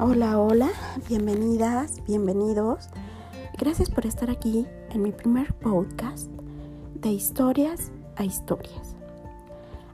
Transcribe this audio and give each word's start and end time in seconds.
Hola, 0.00 0.38
hola, 0.38 0.70
bienvenidas, 1.08 2.04
bienvenidos. 2.06 2.88
Gracias 3.58 3.90
por 3.90 4.06
estar 4.06 4.30
aquí 4.30 4.64
en 4.90 5.02
mi 5.02 5.10
primer 5.10 5.52
podcast 5.54 6.30
de 6.94 7.08
historias 7.10 7.90
a 8.14 8.24
historias. 8.24 8.94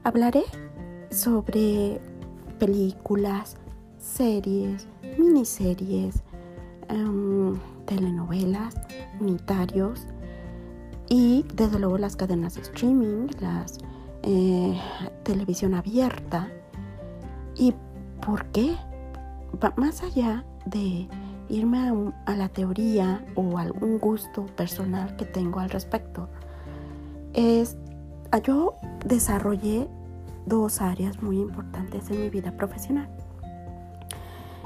Hablaré 0.03 0.43
sobre 1.09 1.99
películas, 2.59 3.57
series, 3.97 4.87
miniseries, 5.17 6.21
em, 6.87 7.59
telenovelas, 7.87 8.75
unitarios 9.19 10.05
y 11.09 11.47
desde 11.55 11.79
luego 11.79 11.97
las 11.97 12.15
cadenas 12.15 12.53
de 12.53 12.61
streaming, 12.61 13.29
las 13.39 13.79
eh, 14.21 14.79
televisión 15.23 15.73
abierta. 15.73 16.47
¿Y 17.55 17.73
por 18.23 18.45
qué? 18.51 18.75
Más 19.77 20.03
allá 20.03 20.45
de 20.65 21.07
irme 21.49 22.11
a, 22.25 22.35
la 22.35 22.49
teoría 22.49 23.25
o 23.35 23.57
algún 23.57 23.99
gusto 23.99 24.45
personal 24.47 25.15
que 25.15 25.25
tengo 25.25 25.59
al 25.59 25.69
respecto, 25.69 26.27
es 27.33 27.77
yo 28.43 28.75
desarrollé 29.05 29.87
dos 30.45 30.81
áreas 30.81 31.21
muy 31.21 31.39
importantes 31.39 32.09
en 32.11 32.21
mi 32.21 32.29
vida 32.29 32.51
profesional. 32.51 33.09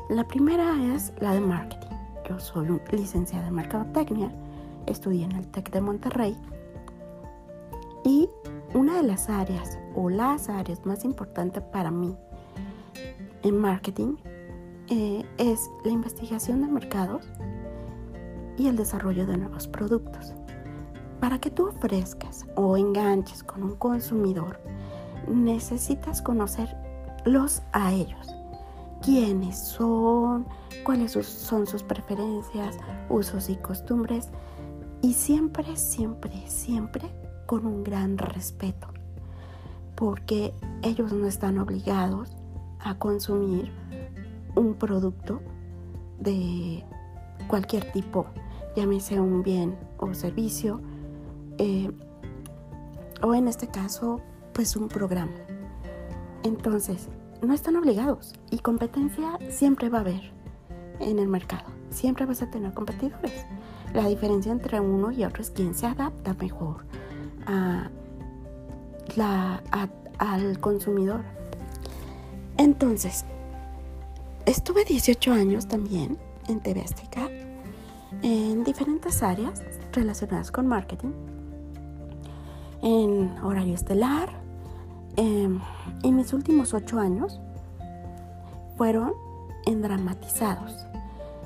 La 0.10 0.24
primera 0.24 0.74
es 0.96 1.14
la 1.20 1.34
de 1.34 1.42
marketing. 1.42 1.96
Yo 2.28 2.40
soy 2.40 2.68
licenciada 2.92 3.48
en 3.48 3.56
mercadotecnia, 3.56 4.32
estudié 4.88 5.26
en 5.26 5.34
el 5.34 5.48
TEC 5.48 5.72
de 5.72 5.82
Monterrey 5.82 6.36
y 8.04 8.30
una 8.74 8.98
de 8.98 9.04
las 9.04 9.30
áreas 9.30 9.78
o 9.96 10.10
las 10.10 10.50
áreas 10.50 10.86
más 10.86 11.06
importantes 11.06 11.62
para 11.64 11.92
mí 11.92 12.16
en 13.44 13.58
marketing 13.58 14.16
eh, 14.90 15.24
es 15.38 15.70
la 15.84 15.92
investigación 15.92 16.62
de 16.62 16.68
mercados 16.68 17.28
y 18.58 18.68
el 18.68 18.76
desarrollo 18.76 19.28
de 19.28 19.38
nuevos 19.38 19.68
productos. 19.68 20.34
Para 21.20 21.40
que 21.40 21.52
tú 21.52 21.68
ofrezcas 21.68 22.46
o 22.56 22.76
enganches 22.76 23.44
con 23.44 23.62
un 23.64 23.76
consumidor, 23.76 24.60
necesitas 25.28 26.22
conocerlos 26.22 27.62
a 27.72 27.92
ellos. 27.92 28.34
¿Quiénes 29.02 29.60
son? 29.60 30.48
¿Cuáles 30.84 31.12
son 31.12 31.68
sus 31.68 31.84
preferencias, 31.84 32.78
usos 33.10 33.50
y 33.50 33.58
costumbres? 33.58 34.30
Y 35.02 35.14
siempre, 35.14 35.76
siempre, 35.76 36.32
siempre 36.48 37.10
con 37.46 37.66
un 37.66 37.84
gran 37.84 38.18
respeto. 38.18 38.88
Porque 39.96 40.54
ellos 40.82 41.14
no 41.14 41.28
están 41.28 41.60
obligados 41.60 42.36
a 42.80 42.98
consumir 42.98 43.72
un 44.60 44.76
producto 44.76 45.42
de 46.20 46.84
cualquier 47.48 47.92
tipo, 47.92 48.28
llámese 48.76 49.20
un 49.20 49.42
bien 49.42 49.76
o 49.98 50.14
servicio, 50.14 50.82
eh, 51.58 51.90
o 53.22 53.34
en 53.34 53.48
este 53.48 53.68
caso, 53.68 54.22
pues 54.54 54.76
un 54.76 54.88
programa. 54.88 55.32
Entonces, 56.44 57.10
no 57.42 57.54
están 57.54 57.76
obligados 57.78 58.34
y 58.52 58.60
competencia 58.60 59.38
siempre 59.50 59.90
va 59.90 60.00
a 60.00 60.02
haber 60.02 60.32
en 61.00 61.20
el 61.20 61.28
mercado. 61.28 61.66
Siempre 61.90 62.26
vas 62.26 62.42
a 62.42 62.52
tener 62.52 62.74
competidores. 62.74 63.46
La 63.94 64.08
diferencia 64.08 64.52
entre 64.52 64.80
uno 64.80 65.12
y 65.12 65.24
otro 65.24 65.42
es 65.42 65.50
quién 65.50 65.74
se 65.74 65.88
adapta 65.88 66.34
mejor 66.36 66.86
a 67.48 67.90
la, 69.16 69.64
al 70.20 70.60
consumidor. 70.60 71.22
Entonces, 72.58 73.26
Estuve 74.46 74.84
18 74.86 75.32
años 75.32 75.68
también 75.68 76.18
en 76.48 76.60
TV 76.60 76.82
Azteca, 76.82 77.30
en 78.24 78.64
diferentes 78.64 79.22
áreas 79.22 79.62
relacionadas 79.92 80.52
con 80.52 80.66
marketing, 80.68 81.12
en 82.82 83.38
horario 83.44 83.76
estelar. 83.76 84.30
Em, 85.18 85.60
y 86.04 86.12
mis 86.12 86.34
últimos 86.34 86.74
8 86.74 87.00
años 87.00 87.40
fueron 88.78 89.14
en 89.66 89.82
dramatizados. 89.82 90.74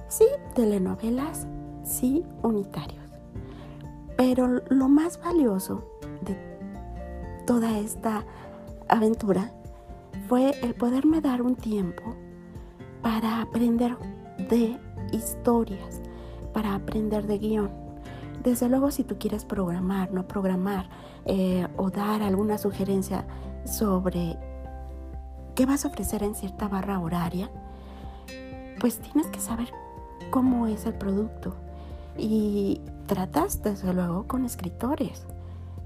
Sí, 0.07 0.25
telenovelas, 0.53 1.47
sí, 1.84 2.23
unitarios. 2.44 3.03
Pero 4.16 4.62
lo 4.69 4.88
más 4.88 5.19
valioso 5.19 5.84
de 6.22 6.38
toda 7.45 7.79
esta 7.79 8.23
aventura 8.88 9.51
fue 10.29 10.51
el 10.62 10.75
poderme 10.75 11.19
dar 11.19 11.41
un 11.41 11.56
tiempo 11.56 12.16
para 13.03 13.41
aprender 13.41 13.96
de 14.50 14.80
historias, 15.12 16.02
para 16.53 16.74
aprender 16.74 17.28
de 17.28 17.38
guion. 17.38 17.69
Desde 18.41 18.68
luego 18.69 18.90
si 18.90 19.03
tú 19.03 19.18
quieres 19.19 19.46
programar, 19.46 20.12
no 20.12 20.28
programar 20.28 20.90
eh, 21.25 21.68
o 21.78 21.92
dar 21.92 22.24
alguna 22.24 22.58
sugerencia 22.58 23.28
sobre 23.66 24.38
qué 25.53 25.66
vas 25.66 25.86
a 25.86 25.90
ofrecer 25.90 26.24
en 26.24 26.34
cierta 26.34 26.68
barra 26.68 27.00
horaria, 27.00 27.52
pues 28.80 29.00
tienes 29.00 29.28
que 29.28 29.40
saber 29.40 29.69
cómo 30.31 30.68
es 30.68 30.86
el 30.86 30.94
producto. 30.94 31.56
Y 32.18 32.81
tratas 33.06 33.62
desde 33.63 33.94
luego 33.94 34.28
con 34.28 34.46
escritores 34.46 35.25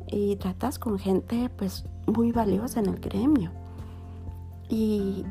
y 0.08 0.36
tratas 0.38 0.78
con 0.80 1.00
gente 1.00 1.50
pues 1.58 1.86
muy 2.06 2.32
valiosa 2.32 2.80
en 2.80 2.88
el 2.88 3.00
gremio. 3.00 3.52
Y 4.70 5.26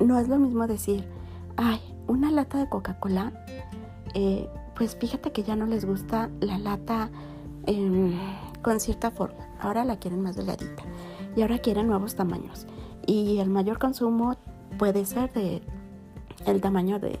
no 0.00 0.18
es 0.18 0.28
lo 0.28 0.38
mismo 0.38 0.66
decir, 0.66 1.04
ay, 1.56 1.80
una 2.06 2.30
lata 2.30 2.58
de 2.58 2.68
Coca-Cola, 2.68 3.32
eh, 4.14 4.48
pues 4.74 4.96
fíjate 4.96 5.32
que 5.32 5.42
ya 5.42 5.56
no 5.56 5.66
les 5.66 5.84
gusta 5.84 6.30
la 6.40 6.58
lata 6.58 7.10
em, 7.66 8.12
con 8.62 8.78
cierta 8.80 9.10
forma. 9.10 9.46
Ahora 9.60 9.84
la 9.84 9.98
quieren 9.98 10.20
más 10.20 10.36
delgadita 10.36 10.82
y 11.34 11.42
ahora 11.42 11.58
quieren 11.58 11.86
nuevos 11.86 12.14
tamaños. 12.14 12.66
Y 13.06 13.38
el 13.38 13.50
mayor 13.50 13.78
consumo 13.78 14.36
puede 14.78 15.04
ser 15.06 15.32
de 15.32 15.62
el 16.44 16.60
tamaño 16.60 16.98
de 16.98 17.18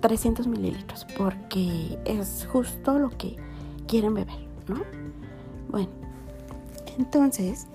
300 0.00 0.46
mililitros 0.46 1.06
porque 1.16 1.98
es 2.04 2.46
justo 2.50 2.98
lo 2.98 3.10
que 3.10 3.36
quieren 3.86 4.14
beber, 4.14 4.38
¿no? 4.68 4.82
Bueno, 5.68 5.90
entonces, 6.98 7.66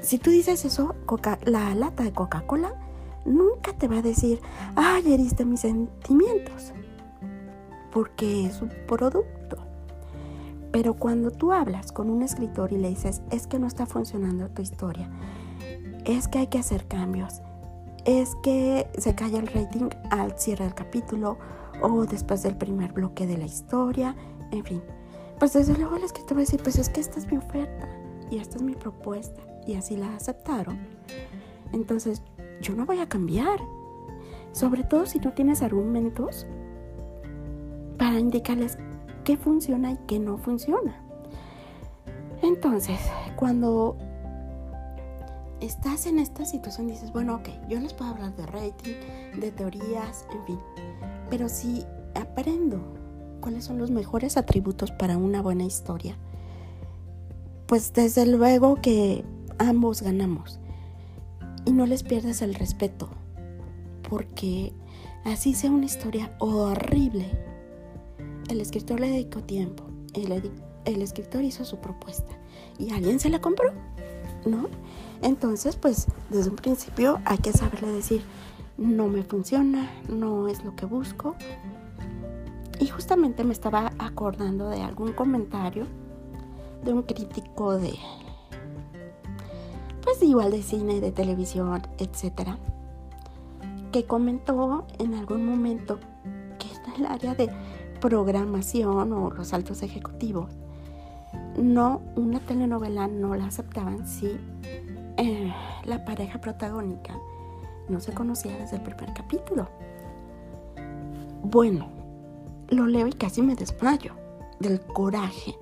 si 0.00 0.18
tú 0.18 0.30
dices 0.30 0.64
eso, 0.64 0.94
Coca 1.04 1.38
la 1.44 1.74
lata 1.74 2.02
de 2.02 2.12
Coca-Cola 2.12 2.74
nunca 3.26 3.72
te 3.72 3.88
va 3.88 3.98
a 3.98 4.02
decir, 4.02 4.40
ay, 4.74 5.12
heriste 5.12 5.44
mis 5.44 5.60
sentimientos, 5.60 6.72
porque 7.92 8.46
es 8.46 8.62
un 8.62 8.70
producto. 8.86 9.58
Pero 10.72 10.94
cuando 10.94 11.30
tú 11.30 11.52
hablas 11.52 11.92
con 11.92 12.10
un 12.10 12.22
escritor 12.22 12.72
y 12.72 12.78
le 12.78 12.90
dices, 12.90 13.22
es 13.30 13.46
que 13.46 13.58
no 13.58 13.66
está 13.66 13.86
funcionando 13.86 14.48
tu 14.48 14.62
historia, 14.62 15.08
es 16.04 16.28
que 16.28 16.40
hay 16.40 16.46
que 16.48 16.58
hacer 16.58 16.86
cambios, 16.86 17.40
es 18.04 18.34
que 18.42 18.86
se 18.98 19.14
cae 19.14 19.36
el 19.36 19.46
rating 19.48 19.88
al 20.10 20.38
cierre 20.38 20.64
del 20.64 20.74
capítulo 20.74 21.38
o 21.82 22.04
después 22.04 22.42
del 22.42 22.56
primer 22.56 22.92
bloque 22.92 23.26
de 23.26 23.38
la 23.38 23.46
historia, 23.46 24.14
en 24.50 24.64
fin. 24.64 24.82
Pues 25.38 25.52
desde 25.52 25.76
luego 25.76 25.96
el 25.96 26.04
escritor 26.04 26.36
va 26.36 26.40
a 26.40 26.44
decir, 26.44 26.62
pues 26.62 26.78
es 26.78 26.88
que 26.88 27.00
esta 27.00 27.18
es 27.18 27.30
mi 27.30 27.38
oferta 27.38 27.88
y 28.30 28.38
esta 28.38 28.56
es 28.56 28.62
mi 28.62 28.74
propuesta 28.74 29.42
y 29.66 29.74
así 29.74 29.96
la 29.96 30.14
aceptaron. 30.14 30.78
Entonces 31.72 32.22
yo 32.60 32.74
no 32.74 32.86
voy 32.86 33.00
a 33.00 33.08
cambiar. 33.08 33.60
Sobre 34.52 34.84
todo 34.84 35.06
si 35.06 35.18
no 35.18 35.32
tienes 35.32 35.62
argumentos 35.62 36.46
para 37.98 38.18
indicarles 38.18 38.78
qué 39.24 39.36
funciona 39.36 39.92
y 39.92 39.98
qué 40.06 40.18
no 40.18 40.38
funciona. 40.38 41.02
Entonces, 42.42 42.98
cuando 43.36 43.96
estás 45.60 46.06
en 46.06 46.18
esta 46.18 46.44
situación, 46.44 46.86
dices, 46.86 47.12
bueno, 47.12 47.36
ok, 47.36 47.48
yo 47.68 47.80
les 47.80 47.92
puedo 47.94 48.10
hablar 48.12 48.34
de 48.36 48.46
rating, 48.46 48.94
de 49.40 49.50
teorías, 49.50 50.26
en 50.32 50.44
fin. 50.44 50.60
Pero 51.30 51.48
si 51.48 51.84
aprendo 52.14 52.80
cuáles 53.40 53.64
son 53.64 53.78
los 53.78 53.90
mejores 53.90 54.36
atributos 54.36 54.90
para 54.92 55.16
una 55.16 55.42
buena 55.42 55.64
historia, 55.64 56.16
pues 57.66 57.92
desde 57.92 58.26
luego 58.26 58.76
que 58.76 59.24
ambos 59.58 60.02
ganamos 60.02 60.60
y 61.66 61.72
no 61.72 61.84
les 61.84 62.02
pierdas 62.02 62.40
el 62.40 62.54
respeto, 62.54 63.10
porque 64.08 64.72
así 65.24 65.52
sea 65.52 65.70
una 65.70 65.84
historia 65.84 66.34
horrible. 66.38 67.30
El 68.48 68.62
escritor 68.62 69.00
le 69.00 69.10
dedicó 69.10 69.42
tiempo, 69.42 69.84
el, 70.14 70.50
el 70.86 71.02
escritor 71.02 71.42
hizo 71.42 71.66
su 71.66 71.78
propuesta 71.78 72.32
y 72.78 72.92
alguien 72.92 73.20
se 73.20 73.28
la 73.28 73.40
compró, 73.40 73.72
¿no? 74.46 74.68
Entonces, 75.22 75.76
pues 75.76 76.06
desde 76.30 76.50
un 76.50 76.56
principio 76.56 77.20
hay 77.24 77.38
que 77.38 77.52
saberle 77.52 77.92
decir, 77.92 78.22
no 78.78 79.08
me 79.08 79.22
funciona, 79.22 79.90
no 80.08 80.48
es 80.48 80.64
lo 80.64 80.76
que 80.76 80.86
busco. 80.86 81.34
Y 82.78 82.86
justamente 82.86 83.42
me 83.42 83.52
estaba 83.52 83.92
acordando 83.98 84.68
de 84.68 84.82
algún 84.82 85.12
comentario 85.12 85.86
de 86.84 86.92
un 86.92 87.02
crítico 87.02 87.78
de 87.78 87.94
pues 90.06 90.22
igual 90.22 90.52
de 90.52 90.62
cine, 90.62 91.00
de 91.00 91.10
televisión, 91.10 91.82
etcétera, 91.98 92.58
que 93.90 94.04
comentó 94.04 94.86
en 95.00 95.14
algún 95.14 95.44
momento 95.44 95.98
que 96.60 96.68
en 96.68 97.04
el 97.04 97.10
área 97.10 97.34
de 97.34 97.50
programación 98.00 99.12
o 99.12 99.30
los 99.30 99.52
altos 99.52 99.82
ejecutivos, 99.82 100.52
no, 101.58 102.02
una 102.14 102.38
telenovela 102.38 103.08
no 103.08 103.34
la 103.34 103.46
aceptaban 103.46 104.06
si 104.06 104.38
eh, 105.16 105.52
la 105.84 106.04
pareja 106.04 106.40
protagónica 106.40 107.18
no 107.88 107.98
se 107.98 108.12
conocía 108.12 108.56
desde 108.56 108.76
el 108.76 108.82
primer 108.82 109.12
capítulo. 109.12 109.68
Bueno, 111.42 111.88
lo 112.68 112.86
leo 112.86 113.08
y 113.08 113.12
casi 113.12 113.42
me 113.42 113.56
desmayo 113.56 114.14
del 114.60 114.80
coraje, 114.82 115.56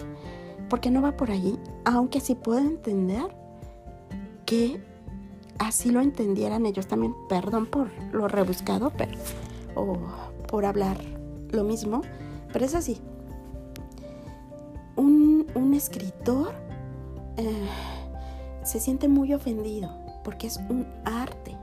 porque 0.69 0.91
no 0.91 1.01
va 1.01 1.17
por 1.17 1.31
allí, 1.31 1.59
aunque 1.87 2.21
sí 2.21 2.35
puedo 2.35 2.59
entender 2.59 3.44
que 4.45 4.83
así 5.59 5.91
lo 5.91 6.01
entendieran 6.01 6.67
ellos 6.67 6.87
también, 6.87 7.15
perdón 7.29 7.67
por 7.67 7.91
lo 8.13 8.29
rebuscado, 8.29 8.93
pero, 8.97 9.13
o 9.75 9.99
por 10.49 10.65
hablar 10.65 10.99
lo 11.51 11.65
mismo, 11.65 12.03
pero 12.53 12.65
es 12.65 12.75
así. 12.75 13.01
Un, 14.97 15.47
un 15.55 15.75
escritor 15.75 16.53
eh, 17.37 17.69
se 18.63 18.81
siente 18.81 19.09
muy 19.09 19.35
ofendido 19.35 19.91
porque 20.23 20.47
es 20.47 20.57
un 20.69 20.87
arte 21.05 21.57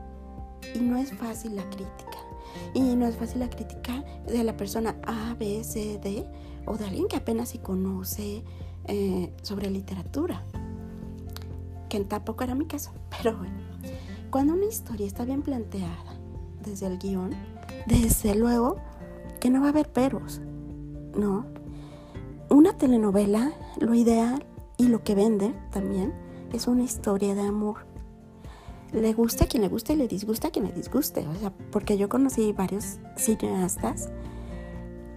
y 0.76 0.80
no 0.80 0.98
es 0.98 1.12
fácil 1.14 1.56
la 1.56 1.64
crítica. 1.64 2.18
Y 2.74 2.82
no 2.96 3.08
es 3.08 3.16
fácil 3.16 3.40
la 3.40 3.50
crítica 3.50 4.04
de 4.28 4.44
la 4.44 4.56
persona 4.56 4.96
A, 5.04 5.36
B, 5.38 5.64
C, 5.64 6.00
D 6.02 6.26
o 6.66 6.78
de 6.78 6.86
alguien 6.86 7.08
que 7.08 7.16
apenas 7.16 7.50
si 7.50 7.58
conoce 7.58 8.44
eh, 8.86 9.34
sobre 9.42 9.70
literatura. 9.70 10.46
Que 11.92 12.00
tampoco 12.06 12.46
era 12.46 12.56
mi 12.56 12.66
caso, 12.66 12.94
pero 13.18 13.38
bueno. 13.38 13.54
Cuando 14.30 14.54
una 14.54 14.66
historia 14.66 15.06
está 15.06 15.26
bien 15.26 15.42
planteada 15.42 16.18
desde 16.64 16.88
el 16.88 16.98
guion, 16.98 17.32
desde 17.86 18.34
luego 18.34 18.78
que 19.42 19.50
no 19.50 19.60
va 19.60 19.68
a 19.68 19.70
haber 19.72 19.92
peros, 19.92 20.40
¿no? 21.18 21.46
Una 22.50 22.78
telenovela, 22.78 23.52
lo 23.78 23.94
ideal 23.94 24.46
y 24.78 24.88
lo 24.88 25.04
que 25.04 25.16
vende 25.16 25.54
también 25.72 26.14
es 26.54 26.68
una 26.68 26.84
historia 26.84 27.36
de 27.36 27.42
amor 27.42 27.92
le 28.94 29.14
gusta 29.14 29.46
a 29.46 29.48
quien 29.48 29.64
le 29.64 29.70
guste 29.70 29.94
y 29.94 29.96
le 29.96 30.08
disgusta 30.08 30.50
a 30.50 30.52
quien 30.52 30.66
le 30.66 30.74
disguste. 30.74 31.26
O 31.28 31.36
sea, 31.36 31.54
porque 31.72 31.98
yo 31.98 32.10
conocí 32.10 32.52
varios 32.52 33.00
cineastas 33.16 34.10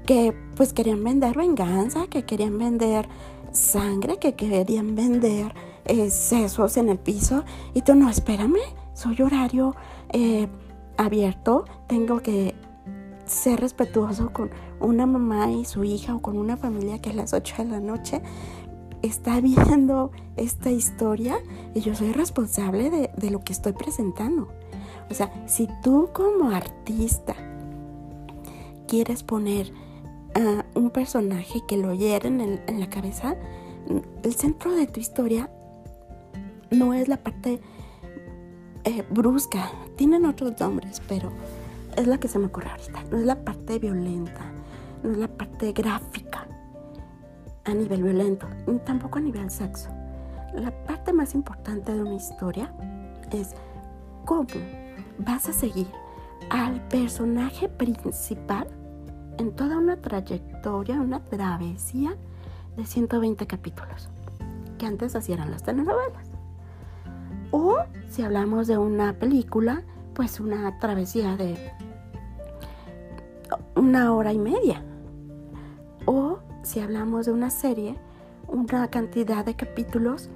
que 0.07 0.35
pues 0.57 0.73
querían 0.73 1.03
vender 1.03 1.37
venganza, 1.37 2.07
que 2.07 2.25
querían 2.25 2.59
vender 2.59 3.09
sangre, 3.53 4.19
que 4.19 4.35
querían 4.35 4.95
vender 4.95 5.55
eh, 5.85 6.09
en 6.77 6.89
el 6.89 6.99
piso. 6.99 7.45
Y 7.75 7.83
tú 7.83 7.95
no, 7.95 8.09
espérame, 8.11 8.61
soy 8.95 9.21
horario 9.23 9.75
eh, 10.13 10.49
abierto, 10.97 11.65
tengo 11.89 12.21
que 12.21 12.55
ser 13.27 13.61
respetuoso 13.61 14.33
con 14.33 14.51
una 14.81 15.07
mamá 15.07 15.51
y 15.51 15.65
su 15.65 15.85
hija 15.85 16.15
o 16.15 16.23
con 16.23 16.37
una 16.37 16.57
familia 16.57 17.01
que 17.01 17.11
a 17.11 17.15
las 17.15 17.33
8 17.33 17.55
de 17.59 17.65
la 17.65 17.81
noche 17.81 18.23
está 19.03 19.41
viendo 19.41 20.11
esta 20.37 20.71
historia 20.71 21.37
y 21.75 21.81
yo 21.81 21.95
soy 21.95 22.13
responsable 22.13 22.91
de, 22.91 23.31
lo 23.31 23.41
que 23.41 23.53
estoy 23.53 23.73
presentando. 23.73 24.49
O 25.11 25.15
sea, 25.15 25.31
si 25.47 25.69
tú 25.83 26.11
como 26.13 26.51
artista 26.51 27.35
quieres 28.89 29.23
poner 29.23 29.73
a 30.35 30.65
un 30.75 30.91
personaje 30.91 31.61
que 31.69 31.77
lo 31.77 31.95
hieren 31.95 32.41
en, 32.41 32.81
la 32.81 32.89
cabeza, 32.89 33.37
el 34.23 34.35
centro 34.35 34.73
de 34.75 34.87
tu 34.87 35.01
historia 35.01 35.51
no 36.71 36.95
es 36.95 37.09
la 37.09 37.17
parte 37.17 37.61
eh, 38.85 39.05
brusca. 39.11 39.71
Tienen 39.97 40.27
otros 40.27 40.59
nombres, 40.61 41.03
pero 41.09 41.31
es 41.97 42.07
la 42.07 42.19
que 42.19 42.29
se 42.29 42.39
me 42.39 42.47
ocurre 42.47 42.71
ahorita. 42.71 43.05
No 43.11 43.19
es 43.19 43.25
la 43.25 43.45
parte 43.45 43.79
violenta, 43.79 44.43
no 45.03 45.13
es 45.13 45.19
la 45.19 45.29
parte 45.29 45.73
gráfica 45.73 46.47
a 47.65 47.73
nivel 47.73 48.03
violento, 48.03 48.47
ni 48.67 48.79
tampoco 48.79 49.19
a 49.19 49.23
nivel 49.23 49.51
sexo. 49.51 49.89
La 50.55 50.71
parte 50.85 51.13
más 51.13 51.35
importante 51.35 51.93
de 51.93 52.03
una 52.03 52.15
historia 52.15 52.73
es 53.33 53.55
cómo 54.25 54.47
vas 55.19 55.49
a 55.49 55.53
seguir 55.53 55.89
al 56.51 56.81
personaje 56.89 57.69
principal 57.69 58.69
en 59.39 59.53
toda 59.53 59.79
una 59.79 59.97
trayectoria, 59.97 61.01
una 61.01 61.25
travesía 61.25 62.17
de 62.77 62.85
120 62.85 63.47
capítulos, 63.47 64.09
que 64.79 64.87
antes 64.87 65.17
hacían 65.17 65.51
las 65.51 65.63
telenovelas. 65.63 66.24
O 67.57 67.77
si 68.09 68.23
hablamos 68.23 68.67
de 68.67 68.79
una 68.79 69.13
película, 69.13 69.85
pues 70.13 70.41
una 70.41 70.77
travesía 70.81 71.37
de 71.37 71.57
una 73.77 74.13
hora 74.13 74.33
y 74.33 74.39
media. 74.39 74.83
O 76.05 76.41
si 76.65 76.81
hablamos 76.81 77.27
de 77.27 77.33
una 77.33 77.51
serie, 77.51 77.95
una 78.49 78.89
cantidad 78.89 79.45
de 79.45 79.55
capítulos 79.55 80.31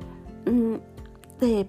mm, 0.46 0.74
de, 1.40 1.68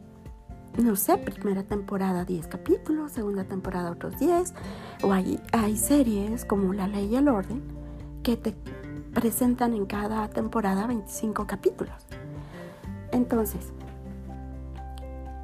no 0.78 0.96
sé, 0.96 1.18
primera 1.18 1.64
temporada 1.64 2.26
10 2.26 2.46
capítulos, 2.46 3.14
segunda 3.14 3.44
temporada 3.44 3.90
otros 3.90 4.20
10, 4.20 4.54
o 5.02 5.12
hay, 5.12 5.40
hay 5.52 5.76
series 5.78 6.46
como 6.46 6.74
La 6.74 6.88
Ley 6.88 7.08
y 7.08 7.16
el 7.16 7.28
Orden 7.28 7.64
que 8.22 8.38
te 8.38 8.54
presentan 9.16 9.74
en 9.74 9.88
cada 9.88 10.30
temporada 10.30 10.86
25 10.86 11.48
capítulos. 11.48 12.06
Entonces, 13.12 13.74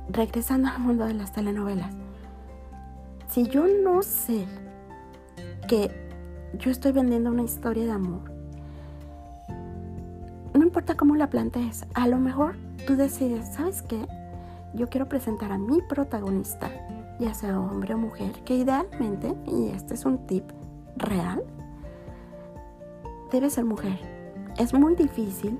regresando 0.09 0.69
al 0.69 0.79
mundo 0.79 1.05
de 1.05 1.13
las 1.13 1.33
telenovelas, 1.33 1.93
si 3.29 3.47
yo 3.47 3.65
no 3.67 4.01
sé 4.01 4.45
que 5.67 5.91
yo 6.57 6.71
estoy 6.71 6.91
vendiendo 6.91 7.29
una 7.29 7.43
historia 7.43 7.85
de 7.85 7.91
amor, 7.91 8.21
no 10.53 10.63
importa 10.63 10.95
cómo 10.95 11.15
la 11.15 11.29
plantees, 11.29 11.85
a 11.93 12.07
lo 12.07 12.17
mejor 12.17 12.55
tú 12.87 12.95
decides, 12.95 13.53
¿sabes 13.53 13.81
qué? 13.81 14.07
Yo 14.73 14.89
quiero 14.89 15.07
presentar 15.07 15.51
a 15.51 15.57
mi 15.57 15.81
protagonista, 15.81 16.69
ya 17.19 17.33
sea 17.33 17.59
hombre 17.59 17.93
o 17.93 17.97
mujer, 17.97 18.31
que 18.45 18.55
idealmente, 18.55 19.33
y 19.47 19.69
este 19.69 19.95
es 19.95 20.05
un 20.05 20.25
tip 20.27 20.43
real, 20.97 21.43
debe 23.31 23.49
ser 23.49 23.65
mujer. 23.65 23.99
Es 24.57 24.73
muy 24.73 24.95
difícil 24.95 25.59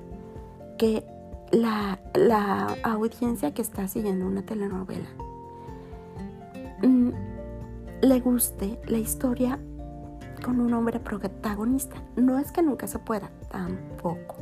que 0.78 1.04
la, 1.52 1.98
audiencia 2.82 3.54
que 3.54 3.62
está 3.62 3.88
siguiendo 3.88 4.26
una 4.26 4.42
telenovela 4.42 5.08
mm, 6.82 7.10
le 8.02 8.20
guste 8.20 8.80
la 8.86 8.98
historia 8.98 9.58
con 10.44 10.60
un 10.60 10.72
hombre 10.74 11.00
protagonista. 11.00 11.96
No 12.14 12.38
es 12.38 12.52
que 12.52 12.62
nunca 12.62 12.86
se 12.86 12.98
pueda, 12.98 13.30
tampoco 13.50 14.36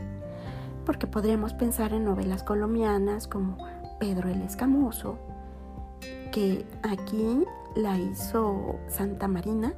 porque 0.84 1.06
podríamos 1.06 1.54
pensar 1.54 1.92
en 1.92 2.04
novelas 2.04 2.42
colombianas 2.42 3.26
como 3.26 3.56
Pedro 3.98 4.28
el 4.28 4.42
Escamoso, 4.42 5.18
que 6.32 6.66
aquí 6.82 7.44
la 7.74 7.98
hizo 7.98 8.76
Santa 8.88 9.28
Marina, 9.28 9.74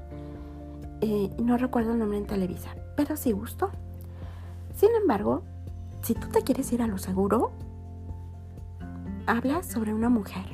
eh, 1.00 1.30
no 1.38 1.56
recuerdo 1.56 1.92
el 1.92 1.98
nombre 1.98 2.18
en 2.18 2.26
Televisa, 2.26 2.74
pero 2.96 3.16
sí 3.16 3.32
gustó. 3.32 3.70
Sin 4.74 4.90
embargo, 5.00 5.42
si 6.02 6.14
tú 6.14 6.28
te 6.28 6.42
quieres 6.42 6.72
ir 6.72 6.82
a 6.82 6.86
lo 6.86 6.98
seguro, 6.98 7.52
habla 9.26 9.62
sobre 9.62 9.92
una 9.92 10.08
mujer, 10.08 10.44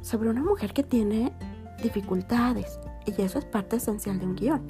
sobre 0.00 0.30
una 0.30 0.42
mujer 0.42 0.72
que 0.72 0.82
tiene 0.82 1.32
dificultades, 1.82 2.78
y 3.06 3.20
eso 3.20 3.38
es 3.38 3.44
parte 3.44 3.76
esencial 3.76 4.18
de 4.18 4.26
un 4.26 4.36
guion. 4.36 4.62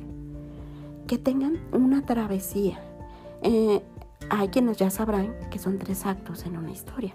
Que 1.06 1.18
tengan 1.18 1.60
una 1.72 2.04
travesía. 2.04 2.80
Eh, 3.42 3.82
hay 4.30 4.48
quienes 4.48 4.78
ya 4.78 4.90
sabrán 4.90 5.34
que 5.50 5.58
son 5.58 5.78
tres 5.78 6.06
actos 6.06 6.46
en 6.46 6.56
una 6.56 6.70
historia. 6.70 7.14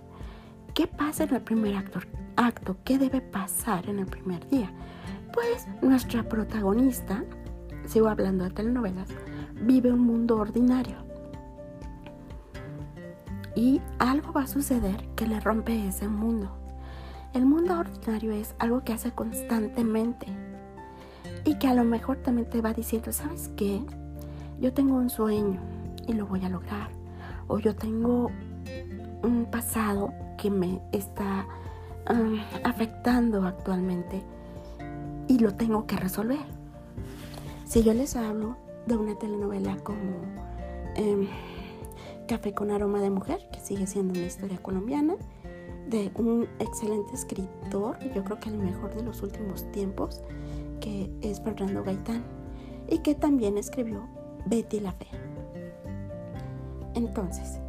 ¿Qué 0.74 0.86
pasa 0.88 1.24
en 1.24 1.34
el 1.34 1.42
primer 1.42 1.76
acto? 1.76 2.00
acto? 2.36 2.78
¿Qué 2.84 2.98
debe 2.98 3.22
pasar 3.22 3.90
en 3.90 4.00
el 4.00 4.06
primer 4.06 4.48
día? 4.50 4.72
Pues 5.34 5.68
nuestra 5.82 6.24
protagonista, 6.24 7.24
sigo 7.86 8.08
hablando 8.08 8.44
de 8.44 8.52
telenovelas, 8.52 9.10
vive 9.62 9.92
un 9.92 10.00
mundo 10.00 10.38
ordinario. 10.38 11.09
Y 13.60 13.82
algo 13.98 14.32
va 14.32 14.44
a 14.44 14.48
suceder 14.48 15.06
que 15.18 15.28
le 15.28 15.38
rompe 15.42 15.86
ese 15.86 16.08
mundo. 16.08 16.50
El 17.34 17.46
mundo 17.46 17.78
ordinario 17.78 18.32
es 18.32 18.56
algo 18.58 18.86
que 18.86 18.94
hace 18.94 19.12
constantemente 19.12 20.28
y 21.44 21.56
que 21.56 21.68
a 21.68 21.74
lo 21.74 21.84
mejor 21.84 22.16
también 22.20 22.50
te 22.50 22.62
va 22.62 22.72
diciendo, 22.72 23.12
¿sabes 23.12 23.52
qué? 23.58 23.82
Yo 24.62 24.72
tengo 24.72 24.96
un 24.96 25.10
sueño 25.10 25.60
y 26.08 26.14
lo 26.14 26.26
voy 26.26 26.46
a 26.46 26.50
lograr 26.50 26.90
o 27.50 27.60
yo 27.60 27.76
tengo 27.76 28.32
un 29.24 29.46
pasado 29.52 30.14
que 30.38 30.50
me 30.50 30.80
está 30.94 31.46
afectando 32.64 33.46
actualmente 33.46 34.24
y 35.28 35.38
lo 35.38 35.54
tengo 35.54 35.86
que 35.86 35.98
resolver. 35.98 36.46
Si 37.66 37.84
yo 37.84 37.94
les 37.94 38.16
hablo 38.16 38.56
de 38.88 38.96
una 38.96 39.16
telenovela 39.16 39.76
como 39.84 40.16
em, 40.96 41.28
Café 42.30 42.54
con 42.54 42.70
aroma 42.70 43.02
de 43.02 43.10
mujer, 43.10 43.50
que 43.52 43.60
sigue 43.60 43.88
siendo 43.88 44.14
una 44.14 44.28
historia 44.28 44.62
colombiana, 44.62 45.16
de 45.90 46.12
un 46.14 46.48
excelente 46.60 47.16
escritor, 47.16 47.98
yo 48.14 48.24
creo 48.24 48.40
que 48.40 48.50
el 48.50 48.58
mejor 48.60 48.94
de 48.94 49.02
los 49.02 49.24
últimos 49.24 49.64
tiempos, 49.72 50.22
que 50.80 51.12
es 51.22 51.42
Fernando 51.42 51.84
Gaitán 51.84 52.24
y 52.88 53.00
que 53.00 53.16
también 53.16 53.58
escribió 53.58 54.08
Betty 54.46 54.80
la 54.80 54.92
Fea. 54.92 55.10
Entonces, 56.94 57.60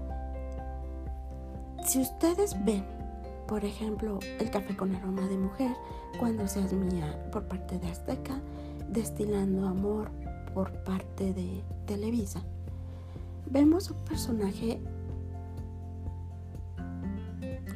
si 1.86 2.02
ustedes 2.02 2.54
ven, 2.62 2.84
por 3.48 3.64
ejemplo, 3.64 4.18
El 4.38 4.50
café 4.50 4.76
con 4.76 4.94
aroma 4.94 5.26
de 5.26 5.38
mujer, 5.38 5.72
Cuando 6.18 6.46
seas 6.46 6.74
mía 6.74 7.30
por 7.32 7.48
parte 7.48 7.78
de 7.78 7.88
Azteca, 7.88 8.38
Destilando 8.90 9.66
amor 9.66 10.10
por 10.52 10.70
parte 10.84 11.32
de 11.32 11.64
Televisa, 11.86 12.44
vemos 13.50 13.90
un 13.90 14.04
personaje 14.04 14.80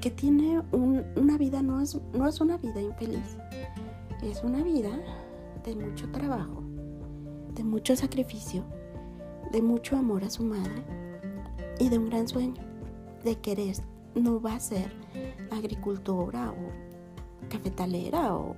que 0.00 0.10
tiene 0.10 0.62
una 0.72 1.38
vida, 1.38 1.62
no 1.62 1.80
es, 1.80 1.98
no 2.12 2.28
es 2.28 2.40
una 2.40 2.58
vida 2.58 2.80
infeliz, 2.80 3.36
es 4.22 4.42
una 4.42 4.62
vida 4.62 4.90
de 5.64 5.74
mucho 5.74 6.10
trabajo, 6.10 6.62
de 7.54 7.64
mucho 7.64 7.96
sacrificio, 7.96 8.64
de 9.50 9.62
mucho 9.62 9.96
amor 9.96 10.24
a 10.24 10.30
su 10.30 10.44
madre 10.44 10.84
y 11.78 11.88
de 11.88 11.98
un 11.98 12.10
gran 12.10 12.28
sueño, 12.28 12.62
de 13.24 13.36
querer, 13.36 13.76
no 14.14 14.40
va 14.40 14.54
a 14.54 14.60
ser 14.60 14.92
agricultora 15.50 16.50
o 16.50 17.48
cafetalera 17.48 18.34
o, 18.36 18.54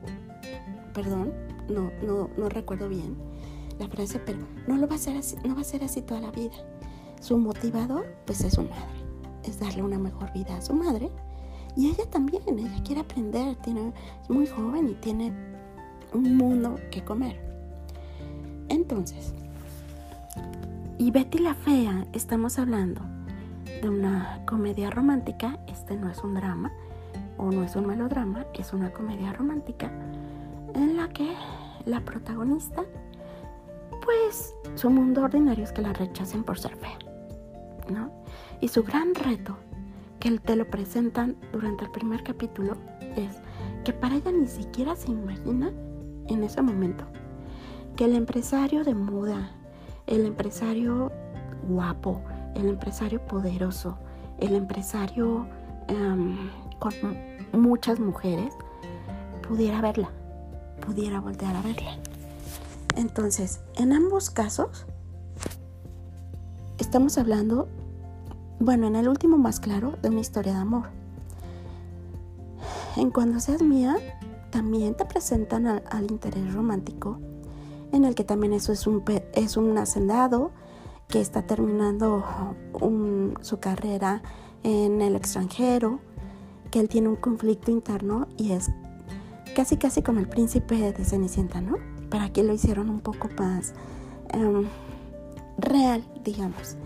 perdón, 0.92 1.32
no, 1.68 1.90
no, 2.04 2.28
no 2.36 2.48
recuerdo 2.48 2.88
bien 2.88 3.16
la 3.78 3.88
frase, 3.88 4.18
pero 4.18 4.38
no 4.66 4.76
lo 4.76 4.88
va 4.88 4.96
a 4.96 4.98
ser 4.98 5.16
así, 5.16 5.36
no 5.44 5.54
va 5.54 5.60
a 5.60 5.64
ser 5.64 5.84
así 5.84 6.02
toda 6.02 6.20
la 6.20 6.30
vida. 6.30 6.56
Su 7.20 7.38
motivador, 7.38 8.06
pues 8.26 8.42
es 8.42 8.54
su 8.54 8.62
madre, 8.62 9.04
es 9.44 9.58
darle 9.58 9.82
una 9.82 9.98
mejor 9.98 10.32
vida 10.32 10.56
a 10.56 10.62
su 10.62 10.74
madre. 10.74 11.10
Y 11.76 11.88
ella 11.88 12.08
también, 12.10 12.42
ella 12.46 12.82
quiere 12.84 13.02
aprender, 13.02 13.56
tiene, 13.56 13.92
es 14.22 14.30
muy 14.30 14.46
joven 14.46 14.88
y 14.88 14.94
tiene 14.94 15.32
un 16.12 16.36
mundo 16.36 16.76
que 16.90 17.04
comer. 17.04 17.38
Entonces, 18.68 19.34
y 20.98 21.10
Betty 21.10 21.38
la 21.38 21.54
Fea, 21.54 22.06
estamos 22.12 22.58
hablando 22.58 23.02
de 23.82 23.88
una 23.88 24.42
comedia 24.46 24.90
romántica, 24.90 25.58
este 25.66 25.96
no 25.96 26.10
es 26.10 26.22
un 26.24 26.34
drama 26.34 26.72
o 27.36 27.50
no 27.50 27.62
es 27.62 27.76
un 27.76 27.86
melodrama, 27.86 28.46
es 28.54 28.72
una 28.72 28.90
comedia 28.90 29.32
romántica 29.32 29.90
en 30.74 30.96
la 30.96 31.08
que 31.08 31.34
la 31.84 32.00
protagonista, 32.00 32.84
pues 34.04 34.54
su 34.74 34.90
mundo 34.90 35.22
ordinario 35.22 35.64
es 35.64 35.72
que 35.72 35.82
la 35.82 35.92
rechacen 35.92 36.44
por 36.44 36.58
ser 36.58 36.74
fea, 36.76 36.98
Y 38.60 38.68
su 38.68 38.82
gran 38.82 39.14
reto, 39.14 39.56
que 40.20 40.38
te 40.38 40.56
lo 40.56 40.68
presentan 40.70 41.36
durante 41.52 41.84
el 41.84 41.90
primer 41.90 42.22
capítulo, 42.22 42.76
es 43.16 43.36
que 43.84 43.92
para 43.92 44.16
ella 44.16 44.32
ni 44.32 44.46
siquiera 44.46 44.96
se 44.96 45.10
imagina 45.10 45.70
en 46.28 46.42
ese 46.42 46.62
momento 46.62 47.04
que 47.96 48.04
el 48.04 48.14
empresario 48.14 48.84
de 48.84 48.94
moda, 48.94 49.50
el 50.06 50.26
empresario 50.26 51.12
guapo, 51.68 52.22
el 52.54 52.68
empresario 52.68 53.24
poderoso, 53.26 53.98
el 54.38 54.54
empresario 54.54 55.46
em, 55.88 56.50
con 56.78 56.92
muchas 57.52 58.00
mujeres, 58.00 58.54
pudiera 59.46 59.80
verla, 59.80 60.10
pudiera 60.84 61.20
voltear 61.20 61.56
a 61.56 61.62
verla. 61.62 61.96
Entonces, 62.96 63.60
en 63.76 63.92
ambos 63.92 64.30
casos, 64.30 64.86
estamos 66.78 67.18
hablando, 67.18 67.68
bueno, 68.58 68.86
en 68.86 68.96
el 68.96 69.08
último 69.08 69.38
más 69.38 69.60
claro, 69.60 69.96
de 70.02 70.08
una 70.08 70.20
historia 70.20 70.54
de 70.54 70.58
amor. 70.58 70.88
En 72.96 73.10
Cuando 73.10 73.40
seas 73.40 73.62
mía, 73.62 73.96
también 74.50 74.94
te 74.94 75.04
presentan 75.04 75.66
al, 75.66 76.10
interés 76.10 76.54
romántico, 76.54 77.18
en 77.92 78.04
el 78.04 78.14
que 78.14 78.24
también 78.24 78.52
eso 78.52 78.72
es 78.72 78.86
un, 78.86 79.04
es 79.34 79.56
un 79.56 79.76
hacendado 79.76 80.52
que 81.08 81.20
está 81.20 81.42
terminando 81.42 82.24
su 83.42 83.60
carrera 83.60 84.22
en 84.62 85.02
el 85.02 85.14
extranjero, 85.14 86.00
que 86.70 86.80
él 86.80 86.88
tiene 86.88 87.08
un 87.08 87.16
conflicto 87.16 87.70
interno 87.70 88.26
y 88.36 88.52
es 88.52 88.70
casi 89.54 89.76
casi 89.76 90.02
como 90.02 90.20
el 90.20 90.28
príncipe 90.28 90.92
de 90.92 91.04
Cenicienta, 91.04 91.60
¿no? 91.60 91.76
Para 92.10 92.32
que 92.32 92.42
lo 92.42 92.52
hicieron 92.52 92.90
un 92.90 93.00
poco 93.00 93.28
más 93.38 93.74
em, 94.30 94.66
real, 95.58 96.04
digamos, 96.24 96.76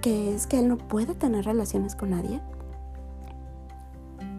que 0.00 0.34
es 0.34 0.46
que 0.46 0.58
él 0.58 0.68
no 0.68 0.78
puede 0.78 1.14
tener 1.14 1.44
relaciones 1.44 1.94
con 1.94 2.10
nadie. 2.10 2.40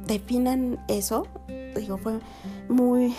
Definan 0.08 0.84
eso, 0.88 1.28
digo, 1.76 1.98
fue 1.98 2.20
muy, 2.68 3.16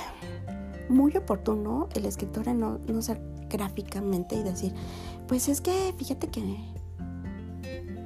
muy 0.88 1.16
oportuno 1.16 1.88
el 1.94 2.04
escritor 2.04 2.48
en 2.48 2.60
no, 2.60 2.78
no 2.78 3.02
ser 3.02 3.20
gráficamente 3.48 4.36
y 4.36 4.42
decir, 4.42 4.74
pues 5.28 5.48
es 5.48 5.60
que 5.60 5.94
fíjate 5.96 6.28
que 6.28 6.58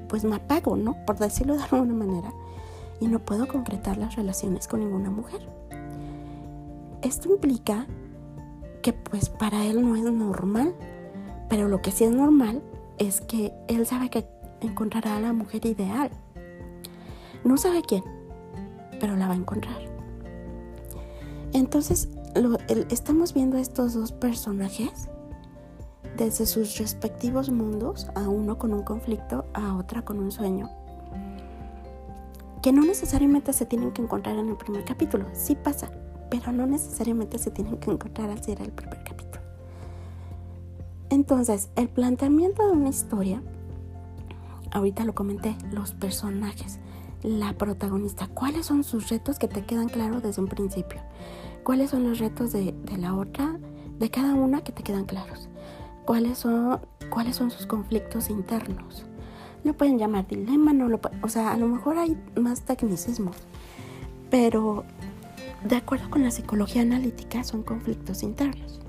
pues 0.08 0.24
me 0.24 0.36
apago, 0.36 0.76
¿no? 0.76 0.96
Por 1.06 1.18
decirlo 1.18 1.56
de 1.56 1.62
alguna 1.62 1.94
manera. 1.94 2.32
Y 3.00 3.08
no 3.08 3.18
puedo 3.18 3.48
concretar 3.48 3.96
las 3.96 4.16
relaciones 4.16 4.68
con 4.68 4.80
ninguna 4.80 5.10
mujer. 5.10 5.40
Esto 7.02 7.32
implica 7.32 7.86
que 8.82 8.92
pues 8.92 9.28
para 9.28 9.64
él 9.66 9.82
no 9.82 9.96
es 9.96 10.04
normal, 10.04 10.74
pero 11.48 11.68
lo 11.68 11.82
que 11.82 11.90
sí 11.90 12.04
es 12.04 12.12
normal 12.12 12.62
es 12.98 13.20
que 13.20 13.52
él 13.68 13.86
sabe 13.86 14.10
que 14.10 14.26
encontrará 14.60 15.16
a 15.16 15.20
la 15.20 15.32
mujer 15.32 15.66
ideal. 15.66 16.10
No 17.44 17.56
sabe 17.56 17.82
quién, 17.82 18.02
pero 19.00 19.16
la 19.16 19.28
va 19.28 19.34
a 19.34 19.36
encontrar. 19.36 19.78
Entonces, 21.52 22.08
estamos 22.90 23.34
viendo 23.34 23.58
estos 23.58 23.94
dos 23.94 24.12
personajes 24.12 25.08
desde 26.16 26.46
sus 26.46 26.78
respectivos 26.78 27.50
mundos, 27.50 28.08
a 28.14 28.28
uno 28.28 28.58
con 28.58 28.72
un 28.72 28.82
conflicto, 28.82 29.44
a 29.52 29.76
otra 29.76 30.02
con 30.02 30.18
un 30.18 30.30
sueño, 30.30 30.70
que 32.62 32.72
no 32.72 32.82
necesariamente 32.82 33.52
se 33.52 33.66
tienen 33.66 33.92
que 33.92 34.02
encontrar 34.02 34.36
en 34.38 34.48
el 34.48 34.56
primer 34.56 34.84
capítulo, 34.84 35.26
sí 35.32 35.54
pasa, 35.54 35.90
pero 36.30 36.50
no 36.52 36.66
necesariamente 36.66 37.38
se 37.38 37.50
tienen 37.50 37.76
que 37.76 37.90
encontrar 37.90 38.30
al 38.30 38.42
ser 38.42 38.62
el 38.62 38.72
primer. 38.72 39.03
Entonces, 41.10 41.70
el 41.76 41.88
planteamiento 41.88 42.66
de 42.66 42.72
una 42.72 42.88
historia, 42.88 43.42
ahorita 44.70 45.04
lo 45.04 45.14
comenté, 45.14 45.56
los 45.72 45.92
personajes, 45.92 46.78
la 47.22 47.52
protagonista, 47.54 48.28
cuáles 48.28 48.66
son 48.66 48.84
sus 48.84 49.08
retos 49.08 49.38
que 49.38 49.48
te 49.48 49.64
quedan 49.64 49.88
claros 49.88 50.22
desde 50.22 50.42
un 50.42 50.48
principio, 50.48 51.00
cuáles 51.62 51.90
son 51.90 52.04
los 52.08 52.18
retos 52.18 52.52
de, 52.52 52.72
de 52.72 52.98
la 52.98 53.14
otra, 53.14 53.58
de 53.98 54.10
cada 54.10 54.34
una 54.34 54.62
que 54.62 54.72
te 54.72 54.82
quedan 54.82 55.04
claros 55.04 55.48
cuáles 56.04 56.38
son, 56.38 56.80
cuáles 57.10 57.36
son 57.36 57.50
sus 57.50 57.66
conflictos 57.66 58.30
internos. 58.30 59.04
Lo 59.64 59.74
pueden 59.74 59.98
llamar 59.98 60.26
dilema, 60.26 60.72
no 60.72 60.88
lo 60.88 61.00
o 61.22 61.28
sea, 61.28 61.52
a 61.52 61.56
lo 61.56 61.66
mejor 61.66 61.96
hay 61.98 62.18
más 62.38 62.62
tecnicismos, 62.62 63.36
pero 64.30 64.84
de 65.64 65.76
acuerdo 65.76 66.10
con 66.10 66.22
la 66.22 66.30
psicología 66.30 66.82
analítica 66.82 67.42
son 67.44 67.62
conflictos 67.62 68.22
internos. 68.22 68.80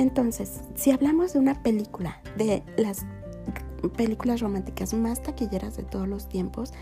Entonces, 0.00 0.62
si 0.76 0.92
hablamos 0.92 1.34
de 1.34 1.40
una 1.40 1.62
película, 1.62 2.22
de 2.38 2.62
las 2.78 3.04
películas 3.98 4.40
románticas 4.40 4.94
más 4.94 5.22
taquilleras 5.22 5.76
de 5.76 5.82
todos 5.82 6.08
los 6.08 6.26
tiempos, 6.26 6.72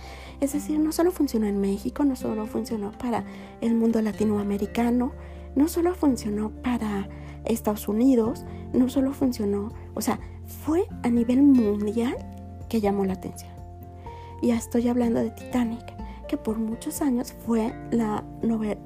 es 0.41 0.53
decir, 0.53 0.79
no 0.79 0.93
solo 0.93 1.11
funcionó 1.11 1.47
en 1.47 1.61
México, 1.61 2.05
no 2.05 2.15
solo 2.15 2.47
funcionó 2.47 2.93
para 2.93 3.25
el 3.61 3.75
mundo 3.75 4.01
latinoamericano, 4.03 5.11
no 5.57 5.67
solo 5.67 5.97
funcionó 5.97 6.51
para 6.63 7.09
Estados 7.45 7.89
Unidos, 7.89 8.45
no 8.73 8.89
solo 8.89 9.13
funcionó, 9.13 9.73
o 9.95 10.01
sea, 10.01 10.21
fue 10.65 10.87
a 11.03 11.09
nivel 11.09 11.43
mundial 11.43 12.17
que 12.69 12.81
llamó 12.81 13.05
la 13.05 13.15
atención. 13.15 13.51
Ya 14.43 14.57
estoy 14.57 14.87
hablando 14.87 15.19
de 15.19 15.31
Titanic, 15.33 15.85
que 16.29 16.37
por 16.37 16.61
muchos 16.61 17.03
años 17.03 17.35
fue 17.45 17.75
la, 17.91 18.23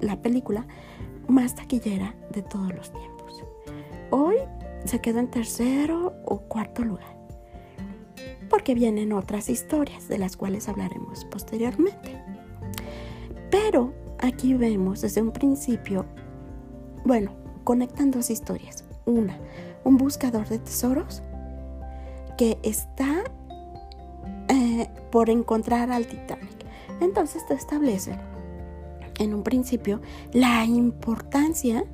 la 0.01 0.23
película 0.23 0.67
más 1.29 1.55
taquillera 1.55 2.15
de 2.33 2.41
todos 2.41 2.73
los 2.75 2.91
tiempos. 2.91 3.12
Hoy 4.15 4.37
se 4.85 5.01
queda 5.01 5.21
en 5.21 5.31
tercero 5.31 6.13
o 6.27 6.41
cuarto 6.41 6.85
lugar, 6.85 7.17
porque 8.51 8.75
vienen 8.75 9.15
otras 9.15 9.49
historias 9.49 10.07
de 10.07 10.19
las 10.19 10.37
cuales 10.37 10.69
hablaremos 10.69 11.25
posteriormente. 11.25 12.23
Pero 13.51 13.95
aquí 14.19 14.53
vemos 14.53 15.01
desde 15.01 15.23
un 15.23 15.33
principio, 15.33 16.05
bueno, 17.07 17.33
conectan 17.65 18.11
dos 18.11 18.29
historias. 18.29 18.85
Una, 19.07 19.39
un 19.83 19.97
buscador 19.97 20.47
de 20.47 20.59
tesoros 20.59 21.23
que 22.37 22.59
está 22.63 23.25
eh, 24.51 24.91
por 25.11 25.31
encontrar 25.31 25.91
al 25.91 26.07
Titanic. 26.07 26.67
Entonces 27.01 27.47
te 27.47 27.55
establece 27.55 28.19
en 29.19 29.33
un 29.33 29.43
principio 29.43 30.03
la 30.35 30.67
importancia 30.67 31.87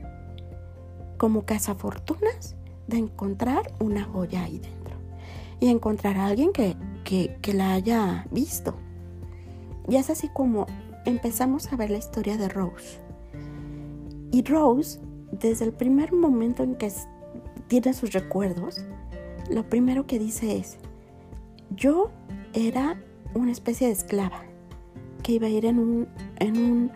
como 1.19 1.45
cazafortunas 1.45 2.57
de 2.87 2.99
encontrar 2.99 3.73
una 3.81 4.05
joya 4.05 4.45
ahí 4.45 4.59
dentro 4.59 4.97
y 5.61 5.69
encontrar 5.69 6.17
a 6.17 6.27
alguien 6.27 6.53
que, 6.53 6.77
que 7.05 7.53
la 7.53 7.75
haya 7.75 8.27
visto. 8.31 8.75
Y 9.89 9.97
es 9.97 10.09
así 10.09 10.29
como 10.29 10.67
empezamos 11.05 11.73
a 11.73 11.77
ver 11.77 11.91
la 11.91 11.99
historia 11.99 12.37
de 12.37 12.49
Rose. 12.49 13.01
Y 14.31 14.43
Rose 14.45 15.01
desde 15.33 15.65
el 15.65 15.73
primer 15.73 16.13
momento 16.13 16.63
en 16.63 16.75
que 16.77 16.93
tiene 17.67 17.93
sus 17.93 18.13
recuerdos, 18.13 18.85
lo 19.51 19.69
primero 19.69 20.07
que 20.07 20.19
dice 20.19 20.57
es, 20.57 20.79
yo 21.71 22.11
era 22.55 23.01
una 23.35 23.53
especie 23.53 23.87
de 23.87 23.93
esclava 23.93 24.43
que 25.23 25.33
iba 25.33 25.47
a 25.47 25.51
ir 25.51 25.67
en 25.67 25.79
un, 25.79 26.09
en 26.39 26.57
un 26.57 26.93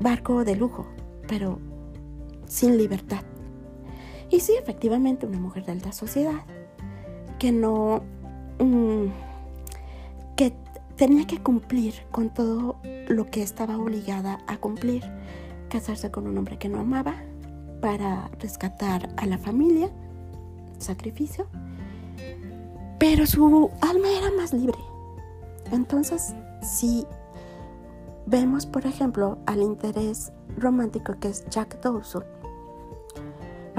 barco 0.00 0.44
de 0.44 0.56
lujo, 0.56 0.86
pero 1.26 1.58
sin 2.46 2.78
libertad. 2.78 3.22
Y 4.30 4.40
sí, 4.40 4.54
efectivamente, 4.58 5.26
una 5.26 5.38
mujer 5.38 5.64
de 5.64 5.72
alta 5.72 5.92
sociedad 5.92 6.44
que 7.38 7.52
no... 7.52 8.02
Mm, 8.58 9.06
que 10.36 10.52
tenía 10.96 11.26
que 11.26 11.42
cumplir 11.42 11.94
con 12.10 12.30
todo 12.30 12.76
lo 13.08 13.30
que 13.30 13.42
estaba 13.42 13.76
obligada 13.78 14.40
a 14.46 14.56
cumplir. 14.58 15.04
Casarse 15.68 16.10
con 16.10 16.26
un 16.26 16.36
hombre 16.38 16.58
que 16.58 16.68
no 16.68 16.80
amaba 16.80 17.14
para 17.80 18.30
rescatar 18.40 19.08
a 19.16 19.26
la 19.26 19.38
familia, 19.38 19.90
sacrificio. 20.78 21.46
Pero 22.98 23.26
su 23.26 23.70
alma 23.80 24.08
era 24.10 24.30
más 24.36 24.52
libre. 24.52 24.78
Entonces, 25.70 26.34
si 26.62 27.06
vemos, 28.26 28.66
por 28.66 28.86
ejemplo, 28.86 29.38
al 29.46 29.62
interés 29.62 30.32
romántico 30.56 31.14
que 31.20 31.28
es 31.28 31.48
Jack 31.50 31.80
Dawson, 31.80 32.24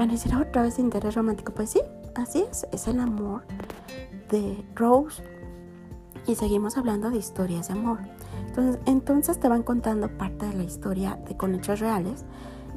van 0.00 0.08
a 0.08 0.12
decir 0.12 0.34
otra 0.34 0.62
vez 0.62 0.78
interés 0.78 1.14
romántico. 1.14 1.52
Pues 1.52 1.68
sí, 1.68 1.82
así 2.14 2.42
es, 2.50 2.66
es 2.72 2.88
el 2.88 3.00
amor 3.00 3.42
de 4.30 4.64
Rose. 4.74 5.22
Y 6.26 6.36
seguimos 6.36 6.78
hablando 6.78 7.10
de 7.10 7.18
historias 7.18 7.68
de 7.68 7.74
amor. 7.74 7.98
Entonces, 8.46 8.80
entonces 8.86 9.38
te 9.38 9.46
van 9.46 9.62
contando 9.62 10.08
parte 10.16 10.46
de 10.46 10.54
la 10.54 10.62
historia 10.62 11.18
de 11.28 11.36
con 11.36 11.54
hechos 11.54 11.80
reales 11.80 12.24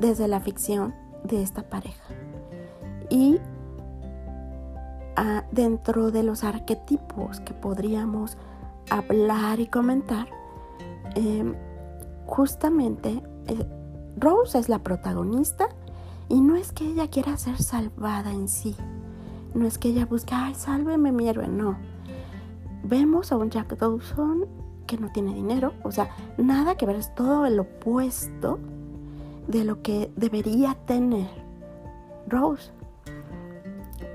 desde 0.01 0.27
la 0.27 0.41
ficción 0.41 0.93
de 1.23 1.41
esta 1.41 1.63
pareja. 1.63 2.03
Y 3.09 3.39
ah, 5.15 5.45
dentro 5.49 6.11
de 6.11 6.23
los 6.23 6.43
arquetipos 6.43 7.39
que 7.39 7.53
podríamos 7.53 8.37
hablar 8.89 9.61
y 9.61 9.67
comentar, 9.67 10.27
em, 11.15 11.55
justamente 12.25 13.23
eh, 13.47 13.65
Rose 14.17 14.59
es 14.59 14.67
la 14.67 14.79
protagonista 14.79 15.69
y 16.29 16.41
no 16.41 16.55
es 16.55 16.71
que 16.71 16.85
ella 16.85 17.09
quiera 17.09 17.37
ser 17.37 17.61
salvada 17.61 18.31
en 18.31 18.47
sí, 18.47 18.75
no 19.53 19.67
es 19.67 19.77
que 19.77 19.89
ella 19.89 20.05
busque, 20.05 20.33
ay, 20.33 20.55
sálveme 20.55 21.11
mi 21.11 21.27
héroe, 21.27 21.47
no. 21.47 21.77
Vemos 22.83 23.31
a 23.31 23.37
un 23.37 23.49
Jack 23.49 23.77
Dawson 23.77 24.45
que 24.87 24.97
no 24.97 25.11
tiene 25.11 25.33
dinero, 25.33 25.73
o 25.83 25.91
sea, 25.91 26.09
nada 26.37 26.75
que 26.75 26.85
ver, 26.85 26.97
es 26.97 27.13
todo 27.15 27.45
el 27.45 27.59
opuesto 27.59 28.59
de 29.47 29.63
lo 29.63 29.81
que 29.81 30.11
debería 30.15 30.75
tener 30.85 31.29
Rose. 32.27 32.71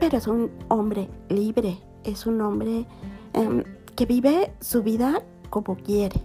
Pero 0.01 0.19
es 0.19 0.27
un 0.27 0.51
hombre 0.69 1.09
libre, 1.29 1.79
es 2.05 2.27
un 2.27 2.41
hombre 2.41 2.87
em, 3.33 3.65
que 3.95 4.07
vive 4.07 4.53
su 4.61 4.83
vida 4.83 5.23
como 5.51 5.77
quiere, 5.77 6.21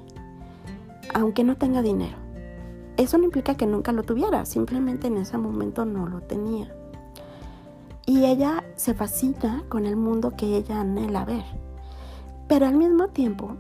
aunque 1.14 1.44
no 1.44 1.58
tenga 1.58 1.82
dinero. 1.82 2.23
Eso 2.98 3.18
no 3.18 3.26
implica 3.26 3.56
que 3.56 3.66
nunca 3.66 3.92
lo 3.92 4.04
tuviera, 4.04 4.46
simplemente 4.46 5.08
en 5.08 5.18
ese 5.18 5.38
momento 5.38 5.84
no 5.86 6.08
lo 6.08 6.22
tenía. 6.22 6.74
Y 8.06 8.26
ella 8.26 8.64
se 8.76 8.94
fascina 8.94 9.64
con 9.70 9.86
el 9.86 9.96
mundo 9.96 10.34
que 10.38 10.58
ella 10.58 10.82
anhela 10.82 11.26
ver. 11.26 11.44
Pero 12.48 12.68
al 12.68 12.76
mismo 12.76 13.08
tiempo, 13.08 13.56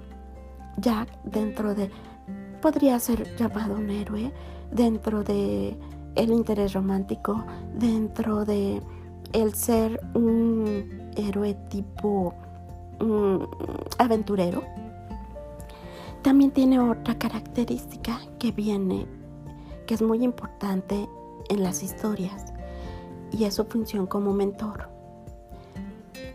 Jack, 0.78 1.10
dentro 1.24 1.74
de, 1.74 1.90
podría 2.62 3.00
ser 3.00 3.36
llamado 3.38 3.76
un 3.76 3.90
héroe, 3.90 4.32
dentro 4.72 5.24
de 5.24 5.78
el 6.16 6.32
interés 6.32 6.74
romántico, 6.74 7.44
dentro 7.74 8.46
de 8.46 8.82
el 9.32 9.54
ser 9.56 10.00
un 10.14 11.12
héroe 11.16 11.56
tipo 11.70 12.36
aventurero, 13.98 14.64
también 16.22 16.52
tiene 16.52 16.80
otra 16.80 17.18
característica 17.18 18.20
que 18.40 18.52
viene 18.52 19.08
que 19.86 19.94
es 19.94 20.02
muy 20.02 20.24
importante 20.24 21.10
en 21.50 21.64
las 21.64 21.84
historias 21.84 22.54
y 23.32 23.46
es 23.46 23.56
su 23.56 23.66
función 23.66 24.08
como 24.08 24.34
mentor. 24.34 24.90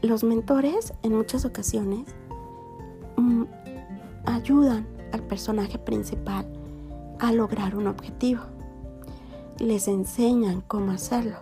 Los 0.03 0.25
mentores 0.25 0.93
en 1.03 1.17
muchas 1.17 1.45
ocasiones 1.45 2.07
mm, 3.17 3.45
ayudan 4.27 4.87
al 5.13 5.23
personaje 5.23 5.79
principal 5.79 6.47
a 7.19 7.33
lograr 7.33 7.77
un 7.77 7.87
objetivo. 7.87 8.43
Les 9.59 9.89
enseñan 9.89 10.61
cómo 10.63 10.93
hacerlo. 10.93 11.37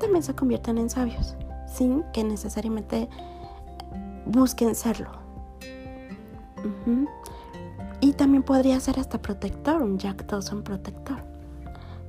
También 0.00 0.22
se 0.22 0.34
convierten 0.34 0.78
en 0.78 0.90
sabios 0.90 1.36
sin 1.66 2.02
que 2.12 2.24
necesariamente 2.24 3.08
busquen 4.26 4.74
serlo. 4.74 5.10
Y 8.00 8.12
también 8.12 8.42
podría 8.42 8.78
ser 8.80 9.00
hasta 9.00 9.20
protector, 9.20 9.82
un 9.82 9.98
Jack 9.98 10.26
Dawson 10.26 10.62
protector 10.62 11.33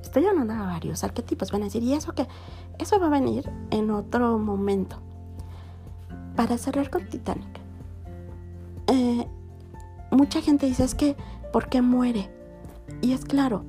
estoy 0.06 0.26
hablando 0.26 0.54
de 0.54 0.60
varios 0.60 1.04
arquetipos. 1.04 1.52
Van 1.52 1.62
a 1.62 1.66
decir, 1.66 1.82
¿y 1.82 1.92
eso 1.92 2.14
qué? 2.14 2.26
Eso 2.78 2.98
va 2.98 3.06
a 3.06 3.10
venir 3.10 3.50
en 3.70 3.90
otro 3.90 4.38
momento. 4.38 4.96
Para 6.34 6.58
cerrar 6.58 6.90
con 6.90 7.06
Titanic. 7.06 7.60
Eh, 8.88 9.26
mucha 10.10 10.40
gente 10.40 10.66
dice, 10.66 10.84
es 10.84 10.94
que, 10.94 11.16
¿por 11.52 11.68
qué 11.68 11.82
muere? 11.82 12.30
Y 13.00 13.12
es 13.12 13.24
claro, 13.24 13.64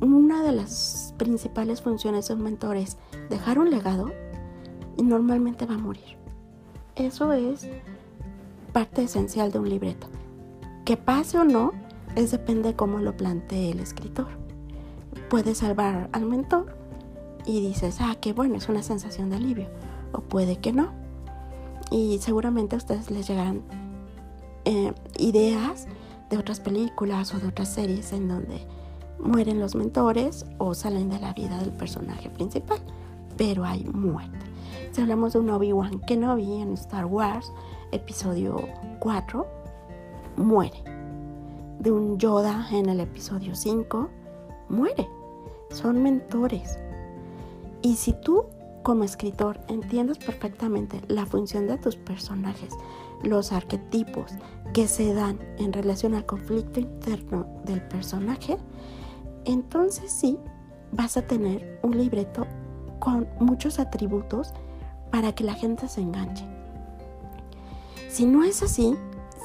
una 0.00 0.42
de 0.42 0.52
las 0.52 1.14
principales 1.16 1.80
funciones 1.82 2.28
de 2.28 2.34
un 2.34 2.42
mentor 2.42 2.76
es 2.76 2.96
dejar 3.30 3.58
un 3.58 3.70
legado 3.70 4.10
y 4.96 5.02
normalmente 5.02 5.66
va 5.66 5.74
a 5.74 5.78
morir. 5.78 6.16
Eso 6.96 7.32
es 7.32 7.68
parte 8.72 9.02
esencial 9.02 9.52
de 9.52 9.58
un 9.58 9.68
libreto. 9.68 10.08
Que 10.84 10.96
pase 10.96 11.38
o 11.38 11.44
no, 11.44 11.72
depende 12.14 12.70
de 12.70 12.76
cómo 12.76 12.98
lo 12.98 13.16
plantee 13.16 13.70
el 13.70 13.80
escritor 13.80 14.45
puede 15.28 15.54
salvar 15.54 16.08
al 16.12 16.26
mentor 16.26 16.76
y 17.44 17.60
dices, 17.60 17.98
ah, 18.00 18.16
qué 18.20 18.32
bueno, 18.32 18.56
es 18.56 18.68
una 18.68 18.82
sensación 18.82 19.30
de 19.30 19.36
alivio. 19.36 19.68
O 20.12 20.20
puede 20.20 20.56
que 20.56 20.72
no. 20.72 20.92
Y 21.90 22.18
seguramente 22.18 22.74
a 22.74 22.78
ustedes 22.78 23.10
les 23.10 23.28
llegarán 23.28 23.62
eh, 24.64 24.92
ideas 25.18 25.86
de 26.30 26.38
otras 26.38 26.60
películas 26.60 27.32
o 27.34 27.38
de 27.38 27.46
otras 27.46 27.72
series 27.72 28.12
en 28.12 28.28
donde 28.28 28.66
mueren 29.18 29.60
los 29.60 29.74
mentores 29.74 30.44
o 30.58 30.74
salen 30.74 31.08
de 31.08 31.20
la 31.20 31.32
vida 31.32 31.58
del 31.58 31.70
personaje 31.70 32.28
principal, 32.30 32.78
pero 33.36 33.64
hay 33.64 33.84
muerte. 33.84 34.38
Si 34.90 35.00
hablamos 35.00 35.32
de 35.32 35.38
un 35.38 35.50
Obi-Wan 35.50 36.00
Kenobi 36.00 36.60
en 36.60 36.72
Star 36.74 37.06
Wars, 37.06 37.52
episodio 37.92 38.56
4, 39.00 39.46
muere. 40.36 40.82
De 41.78 41.92
un 41.92 42.18
Yoda 42.18 42.66
en 42.72 42.88
el 42.88 43.00
episodio 43.00 43.54
5, 43.54 44.08
muere. 44.68 45.08
Son 45.70 46.02
mentores. 46.02 46.78
Y 47.82 47.96
si 47.96 48.12
tú 48.12 48.46
como 48.82 49.02
escritor 49.02 49.58
entiendes 49.68 50.18
perfectamente 50.18 51.00
la 51.08 51.26
función 51.26 51.66
de 51.66 51.76
tus 51.76 51.96
personajes, 51.96 52.72
los 53.22 53.50
arquetipos 53.50 54.32
que 54.72 54.86
se 54.86 55.12
dan 55.12 55.38
en 55.58 55.72
relación 55.72 56.14
al 56.14 56.24
conflicto 56.24 56.80
interno 56.80 57.46
del 57.64 57.82
personaje, 57.82 58.58
entonces 59.44 60.12
sí 60.12 60.38
vas 60.92 61.16
a 61.16 61.22
tener 61.22 61.80
un 61.82 61.98
libreto 61.98 62.46
con 62.98 63.28
muchos 63.40 63.78
atributos 63.78 64.52
para 65.10 65.34
que 65.34 65.44
la 65.44 65.54
gente 65.54 65.88
se 65.88 66.00
enganche. 66.00 66.44
Si 68.08 68.24
no 68.24 68.44
es 68.44 68.62
así, 68.62 68.96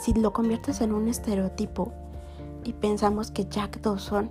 si 0.02 0.14
lo 0.14 0.34
conviertes 0.34 0.82
en 0.82 0.94
un 0.94 1.08
estereotipo 1.08 1.92
y 2.64 2.74
pensamos 2.74 3.32
que 3.32 3.46
Jack 3.46 3.82
Dawson 3.82 4.30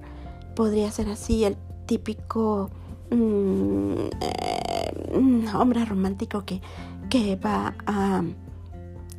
podría 0.55 0.91
ser 0.91 1.09
así, 1.09 1.45
el 1.45 1.57
típico 1.91 2.71
mm, 3.11 3.95
eh, 4.21 5.45
hombre 5.53 5.85
romántico 5.85 6.45
que, 6.45 6.63
que 7.09 7.35
va 7.35 7.75
a, 7.85 8.23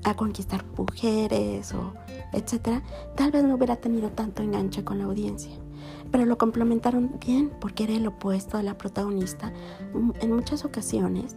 a, 0.06 0.14
conquistar 0.16 0.64
mujeres 0.78 1.74
o 1.74 1.94
etcétera, 2.32 2.82
tal 3.18 3.32
vez 3.32 3.44
no 3.44 3.56
hubiera 3.56 3.76
tenido 3.76 4.12
tanto 4.12 4.42
enganche 4.42 4.86
con 4.86 5.00
la 5.00 5.04
audiencia. 5.04 5.52
Pero 6.12 6.26
lo 6.26 6.38
complementaron 6.38 7.20
bien 7.20 7.52
porque 7.60 7.84
era 7.84 7.94
el 7.94 8.08
opuesto 8.08 8.56
de 8.56 8.64
la 8.64 8.78
protagonista. 8.78 9.52
En 10.22 10.32
muchas 10.34 10.64
ocasiones, 10.64 11.36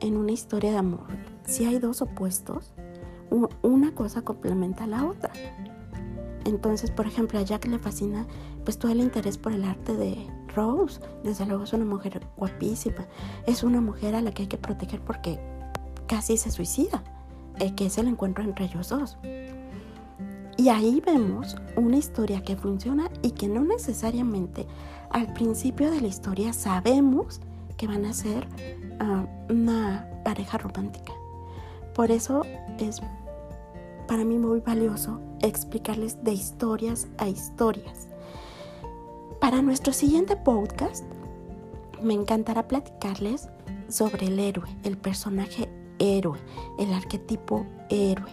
en 0.00 0.16
una 0.16 0.32
historia 0.32 0.70
de 0.70 0.78
amor, 0.78 1.08
si 1.44 1.66
hay 1.66 1.78
dos 1.78 2.00
opuestos, 2.00 2.72
una 3.60 3.94
cosa 3.94 4.22
complementa 4.22 4.84
a 4.84 4.86
la 4.86 5.04
otra. 5.04 5.30
Entonces, 6.46 6.90
por 6.90 7.06
ejemplo, 7.06 7.38
a 7.38 7.42
Jack 7.42 7.66
le 7.66 7.78
fascina 7.78 8.26
pues 8.68 8.78
todo 8.78 8.92
el 8.92 9.00
interés 9.00 9.38
por 9.38 9.52
el 9.52 9.64
arte 9.64 9.96
de 9.96 10.26
Rose. 10.54 11.00
Desde 11.24 11.46
luego 11.46 11.64
es 11.64 11.72
una 11.72 11.86
mujer 11.86 12.20
guapísima. 12.36 13.06
Es 13.46 13.62
una 13.62 13.80
mujer 13.80 14.14
a 14.14 14.20
la 14.20 14.30
que 14.30 14.42
hay 14.42 14.48
que 14.48 14.58
proteger 14.58 15.00
porque 15.00 15.40
casi 16.06 16.36
se 16.36 16.50
suicida, 16.50 17.02
eh, 17.60 17.74
que 17.74 17.86
es 17.86 17.96
el 17.96 18.08
encuentro 18.08 18.44
entre 18.44 18.66
ellos 18.66 18.90
dos. 18.90 19.16
Y 20.58 20.68
ahí 20.68 21.00
vemos 21.00 21.56
una 21.76 21.96
historia 21.96 22.42
que 22.42 22.56
funciona 22.56 23.08
y 23.22 23.30
que 23.30 23.48
no 23.48 23.64
necesariamente 23.64 24.66
al 25.08 25.32
principio 25.32 25.90
de 25.90 26.02
la 26.02 26.08
historia 26.08 26.52
sabemos 26.52 27.40
que 27.78 27.86
van 27.86 28.04
a 28.04 28.12
ser 28.12 28.46
ah, 29.00 29.24
una 29.48 30.10
pareja 30.26 30.58
romántica. 30.58 31.14
Por 31.94 32.10
eso 32.10 32.42
es 32.78 33.00
para 34.06 34.26
mí 34.26 34.36
muy 34.36 34.60
valioso 34.60 35.22
explicarles 35.40 36.22
de 36.22 36.32
historias 36.34 37.08
a 37.16 37.28
historias. 37.28 38.07
Para 39.40 39.62
nuestro 39.62 39.92
siguiente 39.92 40.34
podcast, 40.34 41.04
me 42.02 42.12
encantará 42.12 42.66
platicarles 42.66 43.48
sobre 43.88 44.26
el 44.26 44.38
héroe, 44.40 44.68
el 44.82 44.98
personaje 44.98 45.68
héroe, 46.00 46.38
el 46.76 46.92
arquetipo 46.92 47.64
héroe, 47.88 48.32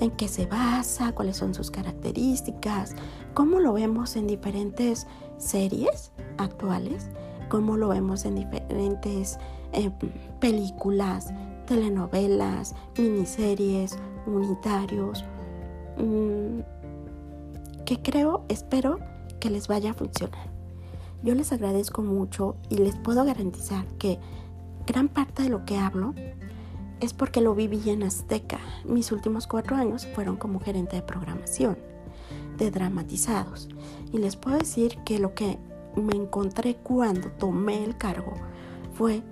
en 0.00 0.10
qué 0.10 0.28
se 0.28 0.44
basa, 0.44 1.12
cuáles 1.12 1.38
son 1.38 1.54
sus 1.54 1.70
características, 1.70 2.94
cómo 3.32 3.60
lo 3.60 3.72
vemos 3.72 4.14
en 4.14 4.26
diferentes 4.26 5.06
series 5.38 6.12
actuales, 6.36 7.08
cómo 7.48 7.78
lo 7.78 7.88
vemos 7.88 8.26
en 8.26 8.34
diferentes 8.34 9.38
eh, 9.72 9.90
películas, 10.38 11.32
telenovelas, 11.66 12.74
miniseries, 12.98 13.98
unitarios, 14.26 15.24
mm, 15.96 16.60
que 17.86 18.02
creo, 18.02 18.44
espero 18.48 18.98
que 19.42 19.50
les 19.50 19.66
vaya 19.66 19.90
a 19.90 19.94
funcionar. 19.94 20.52
Yo 21.24 21.34
les 21.34 21.50
agradezco 21.52 22.00
mucho 22.00 22.54
y 22.70 22.76
les 22.76 22.94
puedo 22.94 23.24
garantizar 23.24 23.84
que 23.98 24.20
gran 24.86 25.08
parte 25.08 25.42
de 25.42 25.48
lo 25.48 25.64
que 25.64 25.78
hablo 25.78 26.14
es 27.00 27.12
porque 27.12 27.40
lo 27.40 27.52
viví 27.56 27.90
en 27.90 28.04
Azteca. 28.04 28.60
Mis 28.84 29.10
últimos 29.10 29.48
cuatro 29.48 29.74
años 29.74 30.06
fueron 30.14 30.36
como 30.36 30.60
gerente 30.60 30.94
de 30.94 31.02
programación 31.02 31.76
de 32.56 32.70
dramatizados. 32.70 33.68
Y 34.12 34.18
les 34.18 34.36
puedo 34.36 34.58
decir 34.58 34.98
que 35.04 35.18
lo 35.18 35.34
que 35.34 35.58
me 35.96 36.14
encontré 36.14 36.76
cuando 36.76 37.28
tomé 37.32 37.82
el 37.82 37.96
cargo 37.96 38.34
fue 38.92 39.24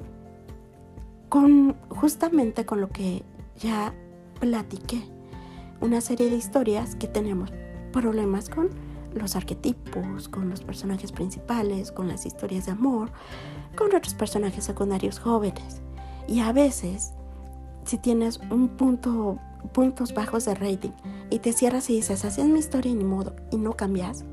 con 1.29 1.77
justamente 1.89 2.67
con 2.67 2.81
lo 2.81 2.89
que 2.89 3.23
ya 3.61 3.95
platiqué. 4.41 5.05
Una 5.81 6.01
serie 6.01 6.31
de 6.31 6.37
historias 6.37 6.97
que 6.97 7.07
tenemos 7.07 7.53
problemas 7.93 8.49
con 8.49 8.90
los 9.15 9.37
arquetipos, 9.37 10.29
con 10.29 10.49
los 10.49 10.63
personajes 10.63 11.13
principales, 11.13 11.93
con 11.93 12.09
las 12.09 12.27
historias 12.27 12.67
de 12.67 12.73
amor, 12.73 13.11
con 13.77 13.95
otros 13.95 14.15
personajes 14.15 14.65
secundarios 14.65 15.19
jóvenes. 15.19 15.83
Y 16.29 16.41
a 16.41 16.53
veces 16.53 17.13
si 17.85 17.99
tienes 17.99 18.41
un 18.51 18.69
punto, 18.69 19.39
puntos 19.73 20.15
bajos 20.15 20.45
de 20.45 20.55
rating 20.55 20.93
y 21.31 21.39
te 21.39 21.53
cierras 21.53 21.91
y 21.91 21.97
dices, 21.97 22.25
así 22.25 22.41
es 22.41 22.47
mi 22.47 22.59
historia 22.59 22.93
y 22.93 22.95
ni 22.95 23.05
modo, 23.05 23.35
y 23.51 23.57
no 23.57 23.73
cambias, 23.73 24.25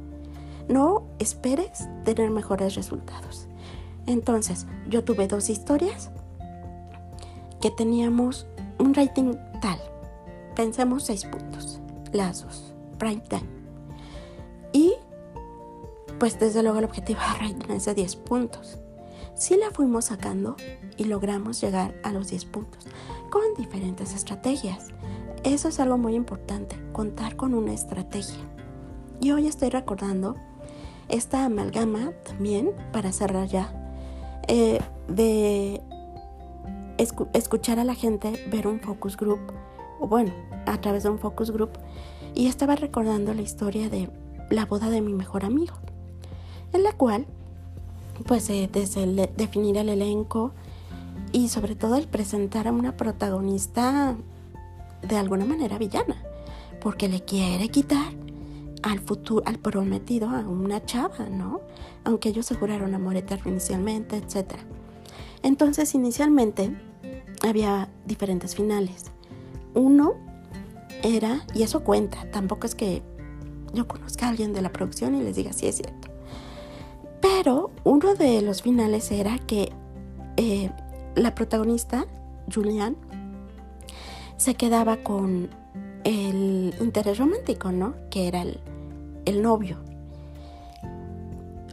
no 0.68 1.08
esperes 1.20 1.88
tener 2.04 2.30
mejores 2.30 2.76
resultados. 2.76 3.48
Entonces, 4.06 4.68
yo 4.88 5.04
tuve 5.04 5.28
dos 5.28 5.50
historias 5.50 6.12
que 7.62 7.72
teníamos 7.72 8.48
un 8.80 8.94
rating 8.94 9.34
tal. 9.62 9.80
Pensemos 10.56 11.04
seis 11.04 11.26
puntos, 11.26 11.80
las 12.13 12.44
dos, 12.44 12.74
prime 12.98 13.22
time. 13.28 13.57
Pues 16.20 16.40
desde 16.40 16.64
luego 16.64 16.80
el 16.80 16.86
objetivo 16.86 17.20
de 17.20 17.48
rating 17.48 17.74
es 17.74 17.86
de 17.86 17.94
10 17.94 18.16
puntos. 18.18 18.80
Si 19.36 19.56
la 19.56 19.70
fuimos 19.72 20.06
sacando 20.06 20.56
y 20.98 21.04
logramos 21.04 21.62
llegar 21.62 21.94
a 22.04 22.12
los 22.12 22.30
10 22.30 22.46
puntos 22.46 22.86
con 23.30 23.44
diferentes 23.56 24.16
estrategias. 24.16 24.88
Eso 25.44 25.68
es 25.68 25.80
algo 25.80 25.98
muy 25.98 26.16
importante, 26.16 26.76
contar 26.92 27.36
con 27.36 27.54
una 27.54 27.74
estrategia. 27.74 28.44
Y 29.20 29.32
hoy 29.32 29.48
estoy 29.48 29.70
recordando 29.70 30.36
esta 31.08 31.46
amalgama 31.46 32.12
también, 32.24 32.72
para 32.92 33.12
cerrar 33.12 33.48
ya, 33.48 33.72
eh, 34.48 34.80
de 35.08 35.82
escuchar 37.34 37.80
a 37.80 37.84
la 37.84 37.96
gente, 37.96 38.48
ver 38.52 38.68
un 38.68 38.80
focus 38.80 39.16
group, 39.16 39.40
o 40.00 40.08
bueno, 40.08 40.34
a 40.66 40.82
través 40.82 41.04
de 41.04 41.10
un 41.10 41.20
focus 41.20 41.52
group, 41.52 41.72
y 42.34 42.48
estaba 42.48 42.76
recordando 42.76 43.34
la 43.34 43.42
historia 43.42 43.90
de 43.90 44.10
la 44.50 44.66
boda 44.66 44.90
de 44.90 45.02
mi 45.02 45.14
mejor 45.14 45.46
amigo, 45.46 45.76
en 46.74 46.84
la 46.84 46.92
cual, 46.94 47.26
pues 48.26 48.50
eh, 48.50 48.70
desde 48.72 49.04
el 49.04 49.30
definir 49.36 49.78
el 49.78 49.90
elenco, 49.90 50.52
y 51.32 51.50
sobre 51.50 51.76
todo 51.76 51.96
el 51.96 52.08
presentar 52.08 52.68
a 52.68 52.72
una 52.72 52.96
protagonista 52.96 54.16
de 55.08 55.18
alguna 55.18 55.46
manera 55.46 55.78
villana, 55.78 56.16
porque 56.82 57.08
le 57.08 57.22
quiere 57.22 57.70
quitar 57.70 58.14
al 58.84 59.00
futuro, 59.00 59.44
al 59.46 59.60
prometido 59.60 60.30
a 60.30 60.40
una 60.40 60.84
chava, 60.86 61.28
¿no? 61.30 61.62
Aunque 62.04 62.30
ellos 62.30 62.46
se 62.46 62.56
juraron 62.56 62.94
amor 62.96 63.16
eterno 63.16 63.52
inicialmente, 63.52 64.18
etc. 64.18 64.56
Entonces, 65.44 65.94
inicialmente 65.96 66.76
había 67.48 67.90
diferentes 68.06 68.56
finales. 68.56 69.12
Uno 69.74 70.16
era, 71.04 71.46
y 71.54 71.64
eso 71.64 71.84
cuenta, 71.84 72.30
tampoco 72.32 72.66
es 72.66 72.76
que 72.76 73.04
yo 73.74 73.88
conozca 73.88 74.26
a 74.26 74.30
alguien 74.30 74.54
de 74.54 74.62
la 74.62 74.72
producción 74.72 75.16
y 75.16 75.24
les 75.24 75.36
diga 75.36 75.54
si 75.54 75.68
es 75.68 75.76
cierto. 75.76 76.07
Pero 77.38 77.69
uno 77.84 78.15
de 78.15 78.41
los 78.41 78.63
finales 78.63 79.12
era 79.12 79.38
que 79.38 79.71
eh, 80.38 80.71
la 81.13 81.36
protagonista, 81.36 82.08
Julian, 82.52 82.97
se 84.38 84.56
quedaba 84.56 84.97
con 84.97 85.52
el 86.04 86.73
interés 86.82 87.19
romántico, 87.19 87.71
¿no? 87.71 87.93
Que 88.10 88.28
era 88.28 88.41
el, 88.41 88.60
el 89.26 89.43
novio. 89.43 89.78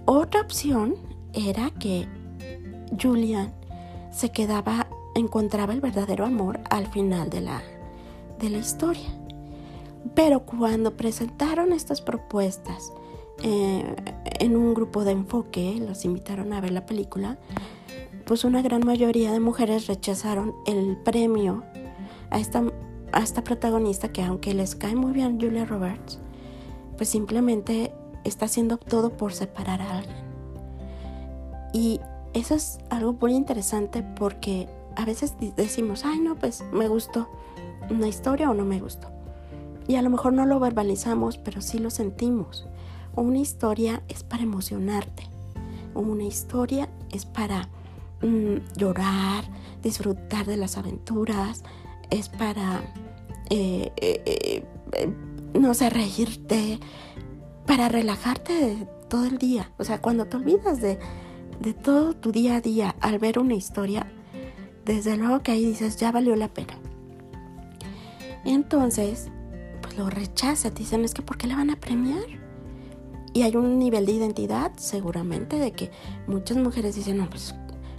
Otra 0.05 0.43
opción 0.43 0.97
era 1.33 1.71
que 1.81 2.07
Julian 3.01 3.51
se 4.13 4.29
quedaba, 4.33 4.87
encontraba 5.15 5.73
el 5.73 5.81
verdadero 5.81 6.27
amor 6.27 6.61
al 6.69 6.89
final 6.89 7.31
de 7.31 7.41
la, 7.41 7.63
de 8.39 8.51
la 8.51 8.59
historia. 8.59 9.09
Pero 10.15 10.41
cuando 10.41 10.95
presentaron 10.95 11.73
estas 11.73 12.03
propuestas 12.03 12.93
eh, 13.43 13.95
en 14.41 14.57
un 14.57 14.75
grupo 14.75 15.05
de 15.05 15.13
enfoque, 15.13 15.77
los 15.87 16.05
invitaron 16.05 16.53
a 16.53 16.61
ver 16.61 16.73
la 16.73 16.87
película, 16.87 17.39
pues 18.27 18.45
una 18.45 18.63
gran 18.63 18.85
mayoría 18.85 19.33
de 19.33 19.41
mujeres 19.41 19.87
rechazaron 19.87 20.55
el 20.67 20.97
premio 20.97 21.63
a 22.31 22.39
esta, 22.39 22.63
a 23.13 23.21
esta 23.21 23.45
protagonista 23.45 24.13
que 24.13 24.23
aunque 24.23 24.55
les 24.55 24.75
cae 24.75 24.95
muy 24.95 25.13
bien 25.13 25.39
Julia 25.41 25.65
Roberts, 25.65 26.19
pues 26.97 27.09
simplemente 27.09 27.93
está 28.25 28.47
haciendo 28.47 28.79
todo 28.79 29.17
por 29.17 29.33
separar 29.33 29.83
a 29.83 29.99
alguien. 29.99 30.25
Y 31.73 32.01
eso 32.33 32.55
es 32.55 32.79
algo 32.89 33.13
muy 33.13 33.35
interesante 33.35 34.03
porque 34.03 34.69
a 34.97 35.05
veces 35.05 35.35
decimos, 35.57 36.05
ay 36.05 36.21
no, 36.21 36.37
pues 36.37 36.65
me 36.73 36.89
gustó 36.89 37.29
una 37.91 38.09
historia 38.09 38.51
o 38.51 38.55
no 38.55 38.65
me 38.65 38.81
gustó. 38.81 39.09
Y 39.87 39.97
a 39.97 40.03
lo 40.03 40.09
mejor 40.09 40.33
no 40.33 40.47
lo 40.47 40.59
verbalizamos, 40.61 41.37
pero 41.37 41.61
sí 41.61 41.79
lo 41.79 41.91
sentimos. 41.91 42.67
Una 43.17 43.39
historia 43.39 44.03
es 44.09 44.23
para 44.23 44.43
emocionarte. 44.43 45.29
Una 45.95 46.25
historia 46.25 46.89
es 47.11 47.25
para 47.25 47.69
Mm, 48.25 48.57
llorar, 48.79 49.45
disfrutar 49.83 50.47
de 50.47 50.57
las 50.57 50.79
aventuras, 50.79 51.63
es 52.09 52.31
para, 52.31 52.81
eh, 53.51 53.93
eh, 53.97 54.63
eh, 54.95 55.15
no 55.53 55.75
sé, 55.75 55.91
reírte, 55.91 56.79
para 57.67 57.91
relajarte 57.91 58.89
todo 59.11 59.27
el 59.27 59.37
día. 59.37 59.73
O 59.79 59.85
sea, 59.85 60.01
cuando 60.01 60.25
te 60.25 60.39
olvidas 60.39 60.81
de, 60.81 60.99
de 61.61 61.75
todo 61.75 62.15
tu 62.15 62.33
día 62.33 62.57
a 62.57 62.61
día 62.63 62.95
al 63.01 63.19
ver 63.19 63.39
una 63.39 63.55
historia, 63.55 64.11
desde 64.87 65.19
luego 65.19 65.43
que 65.43 65.53
ahí 65.53 65.67
dices, 65.67 65.99
ya 65.99 66.11
valió 66.11 66.35
la 66.35 66.49
pena. 66.49 66.79
Entonces, 68.47 69.29
pues 69.83 69.99
lo 69.99 70.09
rechazas, 70.09 70.75
dicen, 70.75 71.05
es 71.05 71.13
que 71.13 71.21
¿por 71.21 71.37
qué 71.37 71.47
le 71.47 71.57
van 71.57 71.69
a 71.69 71.77
premiar? 71.77 72.44
Y 73.35 73.43
hay 73.43 73.57
un 73.57 73.79
nivel 73.79 74.07
de 74.07 74.13
identidad, 74.13 74.73
seguramente, 74.77 75.59
de 75.59 75.73
que 75.73 75.91
muchas 76.27 76.57
mujeres 76.57 76.95
dicen, 76.95 77.19
no, 77.19 77.29
pues 77.29 77.55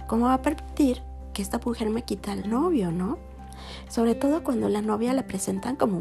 ¿Cómo 0.06 0.26
va 0.26 0.34
a 0.34 0.42
permitir 0.42 1.02
que 1.32 1.42
esta 1.42 1.60
mujer 1.64 1.90
me 1.90 2.02
quita 2.02 2.32
al 2.32 2.48
novio, 2.48 2.92
no? 2.92 3.18
Sobre 3.88 4.14
todo 4.14 4.44
cuando 4.44 4.68
la 4.68 4.80
novia 4.80 5.12
la 5.12 5.26
presentan 5.26 5.74
como 5.74 6.00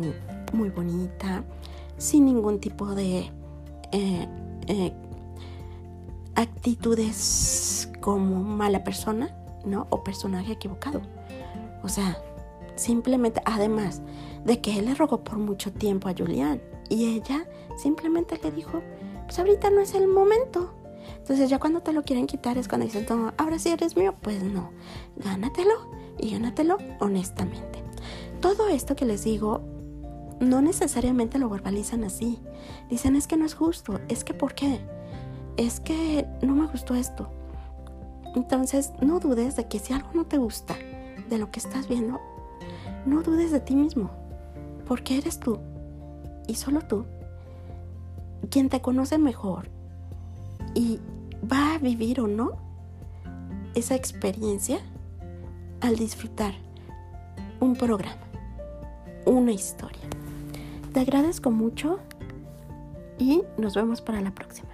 muy 0.53 0.69
bonita, 0.69 1.43
sin 1.97 2.25
ningún 2.25 2.59
tipo 2.59 2.93
de 2.93 3.31
eh, 3.91 4.27
eh, 4.67 4.93
actitudes 6.35 7.89
como 7.99 8.43
mala 8.43 8.83
persona, 8.83 9.35
¿no? 9.65 9.87
O 9.89 10.03
personaje 10.03 10.51
equivocado. 10.51 11.01
O 11.81 11.89
sea, 11.89 12.19
simplemente, 12.75 13.41
además 13.45 14.03
de 14.45 14.61
que 14.61 14.77
él 14.77 14.85
le 14.85 14.93
rogó 14.93 15.23
por 15.23 15.39
mucho 15.39 15.73
tiempo 15.73 16.09
a 16.09 16.13
Julián 16.15 16.61
y 16.89 17.15
ella 17.15 17.47
simplemente 17.75 18.39
le 18.43 18.51
dijo, 18.51 18.83
pues 19.25 19.39
ahorita 19.39 19.69
no 19.69 19.81
es 19.81 19.93
el 19.95 20.07
momento. 20.07 20.73
Entonces 21.17 21.49
ya 21.49 21.59
cuando 21.59 21.81
te 21.81 21.93
lo 21.93 22.03
quieren 22.03 22.27
quitar 22.27 22.57
es 22.57 22.67
cuando 22.67 22.85
dicen, 22.85 23.05
no, 23.09 23.33
ahora 23.37 23.59
sí 23.59 23.69
eres 23.69 23.97
mío. 23.97 24.15
Pues 24.21 24.43
no, 24.43 24.71
gánatelo 25.15 25.73
y 26.17 26.31
gánatelo 26.31 26.77
honestamente. 26.99 27.83
Todo 28.41 28.67
esto 28.67 28.95
que 28.95 29.05
les 29.05 29.23
digo 29.23 29.61
no 30.39 30.61
necesariamente 30.61 31.39
lo 31.39 31.49
verbalizan 31.49 32.03
así. 32.03 32.39
Dicen 32.89 33.15
es 33.15 33.27
que 33.27 33.37
no 33.37 33.45
es 33.45 33.55
justo, 33.55 33.99
es 34.07 34.23
que 34.23 34.33
¿por 34.33 34.53
qué? 34.53 34.79
Es 35.57 35.79
que 35.79 36.27
no 36.41 36.53
me 36.53 36.67
gustó 36.67 36.95
esto. 36.95 37.29
Entonces, 38.35 38.91
no 39.01 39.19
dudes 39.19 39.55
de 39.55 39.67
que 39.67 39.79
si 39.79 39.93
algo 39.93 40.09
no 40.13 40.25
te 40.25 40.37
gusta 40.37 40.75
de 41.29 41.37
lo 41.37 41.51
que 41.51 41.59
estás 41.59 41.87
viendo, 41.87 42.19
no 43.05 43.21
dudes 43.21 43.51
de 43.51 43.61
ti 43.61 43.75
mismo, 43.75 44.11
porque 44.85 45.17
eres 45.17 45.39
tú 45.39 45.59
y 46.45 46.55
solo 46.55 46.81
tú 46.81 47.05
quien 48.47 48.69
te 48.69 48.81
conoce 48.81 49.17
mejor 49.17 49.69
y 50.73 50.99
va 51.51 51.75
a 51.75 51.77
vivir 51.77 52.19
o 52.19 52.27
no 52.27 52.57
esa 53.75 53.95
experiencia 53.95 54.79
al 55.81 55.95
disfrutar 55.95 56.53
un 57.59 57.75
programa, 57.75 58.21
una 59.25 59.51
historia. 59.51 60.01
Te 60.93 61.01
agradezco 61.01 61.51
mucho 61.51 61.99
y 63.17 63.43
nos 63.57 63.75
vemos 63.75 64.01
para 64.01 64.21
la 64.21 64.31
próxima. 64.31 64.64